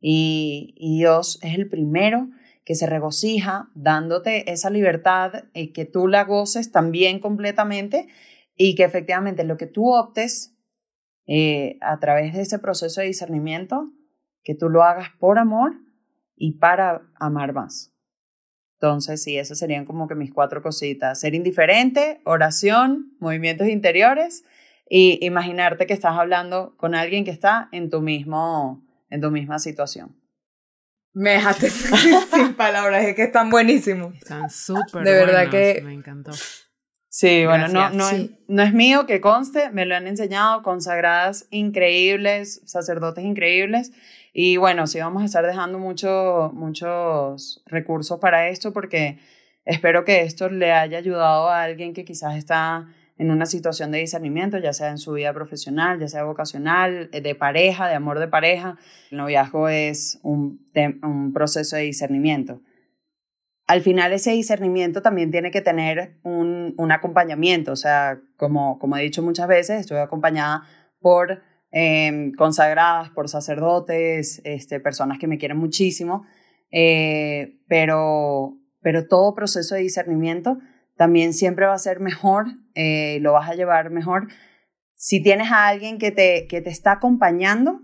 [0.00, 2.28] Y, y Dios es el primero
[2.64, 8.08] que se regocija dándote esa libertad y que tú la goces también completamente
[8.56, 10.56] y que efectivamente lo que tú optes
[11.26, 13.90] eh, a través de ese proceso de discernimiento
[14.42, 15.74] que tú lo hagas por amor
[16.40, 17.92] y para amar más.
[18.80, 21.20] Entonces, sí, esas serían como que mis cuatro cositas.
[21.20, 24.44] Ser indiferente, oración, movimientos interiores
[24.88, 29.58] y imaginarte que estás hablando con alguien que está en tu, mismo, en tu misma
[29.58, 30.16] situación.
[31.12, 31.68] Me dejaste
[32.32, 34.14] sin palabras, es que están buenísimos.
[34.14, 36.32] Están súper De verdad que me encantó.
[37.10, 41.48] Sí, bueno, no, no, Es, no es mío que conste, me lo han enseñado consagradas
[41.50, 43.92] increíbles, sacerdotes increíbles.
[44.32, 49.18] Y bueno, sí vamos a estar dejando mucho, muchos recursos para esto porque
[49.64, 52.86] espero que esto le haya ayudado a alguien que quizás está
[53.18, 57.34] en una situación de discernimiento, ya sea en su vida profesional, ya sea vocacional, de
[57.34, 58.78] pareja, de amor de pareja.
[59.10, 60.66] El noviazgo es un,
[61.02, 62.62] un proceso de discernimiento.
[63.66, 68.96] Al final ese discernimiento también tiene que tener un, un acompañamiento, o sea, como, como
[68.96, 70.62] he dicho muchas veces, estoy acompañada
[70.98, 71.42] por
[71.72, 76.26] Em, consagradas por sacerdotes, este, personas que me quieren muchísimo,
[76.72, 80.58] eh, pero, pero todo proceso de discernimiento
[80.96, 84.26] también siempre va a ser mejor, eh, lo vas a llevar mejor
[85.02, 87.80] si tienes a alguien que te, que te está acompañando,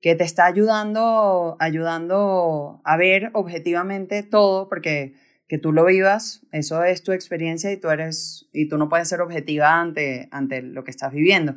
[0.00, 5.12] que te está ayudando, ayudando a ver objetivamente todo, porque
[5.48, 9.06] que tú lo vivas, eso es tu experiencia y tú eres, y tú no puedes
[9.06, 11.56] ser objetiva ante, ante lo que estás viviendo.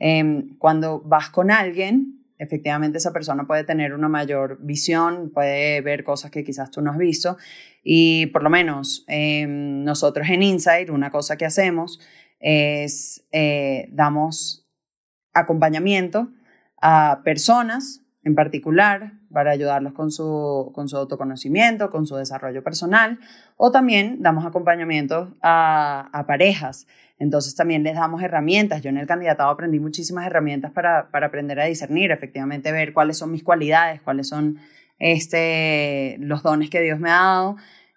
[0.00, 6.02] Em, cuando vas con alguien, efectivamente esa persona puede tener una mayor visión, puede ver
[6.02, 7.36] cosas que quizás tú no has visto.
[7.84, 12.00] Y por lo menos em, nosotros en Insight, una cosa que hacemos
[12.40, 14.66] es eh, damos
[15.34, 16.30] acompañamiento
[16.80, 23.18] a personas en particular para ayudarlos con su, con su autoconocimiento, con su desarrollo personal,
[23.56, 26.86] o también damos acompañamiento a, a parejas
[27.20, 28.82] entonces también les damos herramientas.
[28.82, 33.18] Yo en el candidatado aprendí muchísimas herramientas para, para aprender a discernir, efectivamente ver cuáles
[33.18, 34.58] son mis cualidades, cuáles son
[34.98, 37.56] este, los dones que Dios me ha dado.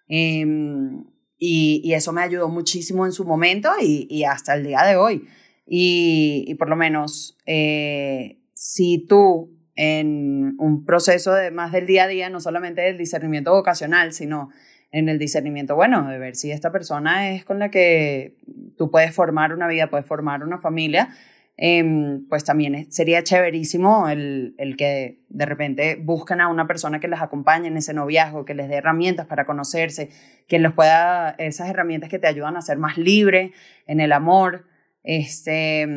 [0.10, 1.06] Em,
[1.38, 4.98] y, y, eso me ayudó muchísimo en su momento y, y hasta el día de
[4.98, 5.26] hoy.
[5.66, 12.04] Y, y por lo menos, eh, si tú en un proceso de más del día
[12.04, 14.50] a día, no solamente del discernimiento vocacional, sino
[14.94, 18.36] en el discernimiento, bueno, de ver si esta persona es con la que
[18.78, 21.10] tú puedes formar una vida, puedes formar una familia,
[21.58, 27.08] em, pues también sería chéverísimo el, el, que de repente buscan a una persona que
[27.08, 30.10] las acompañe en ese noviazgo, que les dé herramientas para conocerse,
[30.48, 33.52] que les pueda, esas herramientas que te ayudan a ser más libre
[33.88, 34.68] en el amor.
[35.04, 35.88] Este,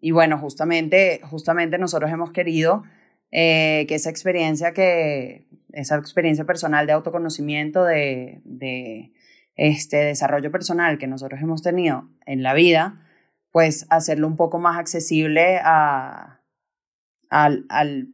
[0.00, 2.82] y bueno, justamente, justamente nosotros hemos querido
[3.36, 9.10] eh, que esa experiencia que, esa experiencia personal de autoconocimiento, de,
[9.56, 13.04] este desarrollo personal que nosotros hemos tenido en la vida,
[13.50, 16.42] pues hacerlo un poco más accesible a,
[17.28, 18.08] al, al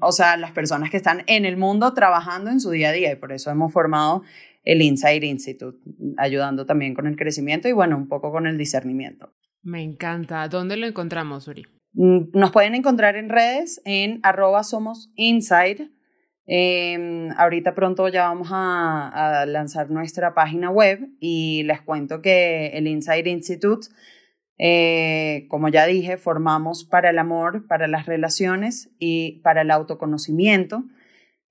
[0.00, 3.12] o sea, las personas que están en el mundo trabajando en su día a día
[3.12, 4.22] y por eso hemos formado
[4.62, 5.78] el Insight Institute,
[6.16, 9.30] ayudando también con el crecimiento y bueno, un poco con el discernimiento.
[9.62, 10.48] Me encanta.
[10.48, 11.66] ¿Dónde lo encontramos, Uri?
[11.94, 15.90] Mm, nos pueden encontrar en redes en arroba somos inside
[16.46, 22.86] Em, ahorita pronto ya vamos a, lanzar nuestra página web y les cuento que el
[22.86, 23.88] Inside Institute,
[24.58, 30.84] eh, como ya dije, formamos para el amor, para las relaciones y para el autoconocimiento.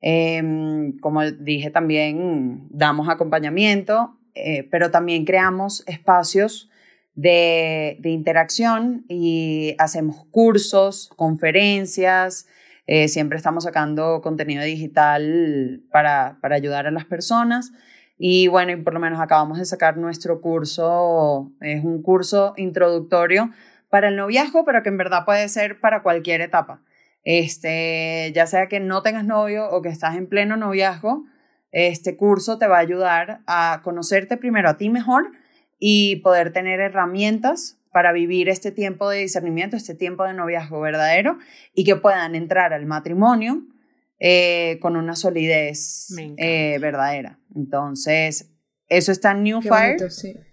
[0.02, 6.70] Em, como dije, también damos acompañamiento, eh, pero también creamos espacios
[7.16, 12.48] de, interacción y hacemos cursos, conferencias,
[12.86, 17.72] eh, siempre estamos sacando contenido digital para, para ayudar a las personas.
[18.18, 23.50] Y bueno, y por lo menos acabamos de sacar nuestro curso, es un curso introductorio
[23.90, 26.82] para el noviazgo, pero que en verdad puede ser para cualquier etapa.
[27.24, 31.26] Este, ya sea que no tengas novio o que estás en pleno noviazgo,
[31.72, 35.32] este curso te va a ayudar a conocerte primero a ti mejor
[35.80, 41.38] y poder tener herramientas para vivir este tiempo de discernimiento, este tiempo de noviazgo verdadero
[41.74, 43.64] y que puedan entrar al matrimonio
[44.20, 46.08] eh, con una solidez
[46.38, 47.40] eh, verdadera.
[47.56, 48.52] Entonces,
[48.90, 49.98] eso está en New Fire,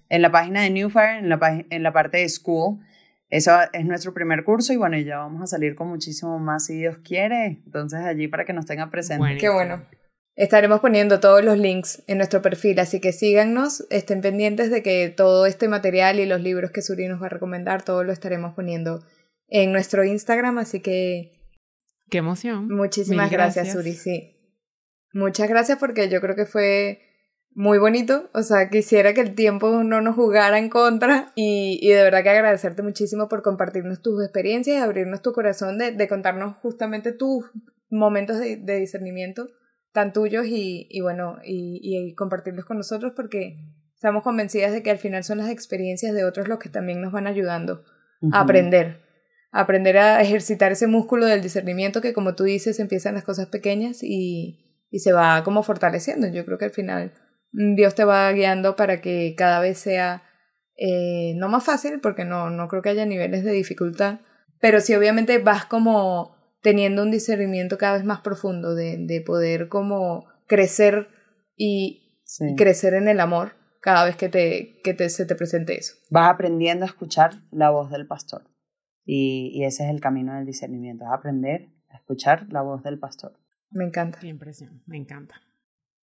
[0.09, 2.81] en la página de New Fire, en la, en la parte de School.
[3.31, 6.79] Eso es nuestro primer curso y bueno, ya vamos a salir con muchísimo más si
[6.79, 7.63] Dios quiere.
[7.65, 9.39] Entonces allí para que nos tenga presente.
[9.39, 9.83] Qué bueno.
[10.37, 15.13] Estaremos poniendo todos los links en nuestro perfil, así que síganos, estén pendientes de que
[15.15, 18.55] todo este material y los libros que Suri nos va a recomendar, todo lo estaremos
[18.55, 19.05] poniendo
[19.49, 21.33] en nuestro Instagram, así que...
[22.09, 22.69] ¡Qué emoción!
[22.69, 24.37] Muchísimas gracias, Suri, sí.
[25.13, 27.01] Muchas gracias porque yo creo que fue
[27.53, 31.89] muy bonito, o sea, quisiera que el tiempo no nos jugara en contra y, y
[31.89, 36.09] de verdad que agradecerte muchísimo por compartirnos tus experiencias y abrirnos tu corazón de, de
[36.09, 37.51] contarnos justamente tus
[37.91, 39.51] momentos de, discernimiento
[39.93, 43.57] tan tuyos y, y bueno, y, y, compartirlos con nosotros porque
[43.95, 47.13] estamos convencidas de que al final son las experiencias de otros los que también nos
[47.13, 47.85] van ayudando
[48.33, 49.01] a aprender,
[49.53, 53.49] a aprender a ejercitar ese músculo del discernimiento que como tú dices empiezan las cosas
[53.49, 56.29] pequeñas y, y se va como fortaleciendo.
[56.29, 57.13] Yo creo que al final
[57.53, 60.23] mm, Dios te va guiando para que cada vez sea
[60.77, 64.21] eh, no más fácil, porque no, no creo que haya niveles de dificultad,
[64.61, 69.69] pero sí obviamente vas como teniendo un discernimiento cada vez más profundo de, de poder
[69.69, 71.09] como crecer
[71.57, 72.07] y,
[72.57, 75.95] crecer en el amor cada vez que, te, que te, se te presente eso.
[76.11, 78.45] Vas aprendiendo a escuchar la voz del pastor
[79.05, 83.33] y, y ese es el camino del discernimiento, aprender a escuchar la voz del pastor.
[83.71, 84.19] Me encanta.
[84.21, 85.41] Qué impresión, me encanta.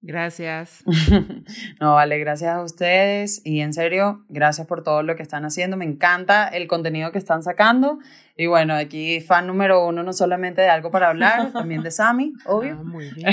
[0.08, 0.86] Gracias.
[1.82, 5.76] no, vale, gracias a ustedes y en serio, gracias por todo lo que están haciendo.
[5.76, 8.00] Me encanta el contenido que están sacando.
[8.38, 12.32] Y bueno, aquí fan número uno, no solamente de algo para hablar, también de Sami,
[12.46, 12.78] obvio.
[12.80, 13.30] Ah, muy bien.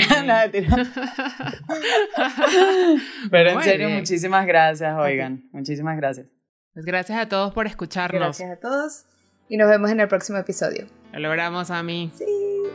[3.31, 5.47] Pero en serio, muchísimas gracias, oigan.
[5.53, 6.27] Muchísimas gracias.
[6.73, 8.19] Pues gracias a todos por escucharnos.
[8.19, 9.05] Gracias a todos
[9.47, 10.87] y nos vemos en el próximo episodio.
[11.13, 12.11] Lo logramos, Sami.
[12.13, 12.25] Sí,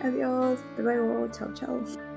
[0.02, 0.58] adiós.
[0.58, 1.28] Hasta luego.
[1.32, 2.09] Chao, chao.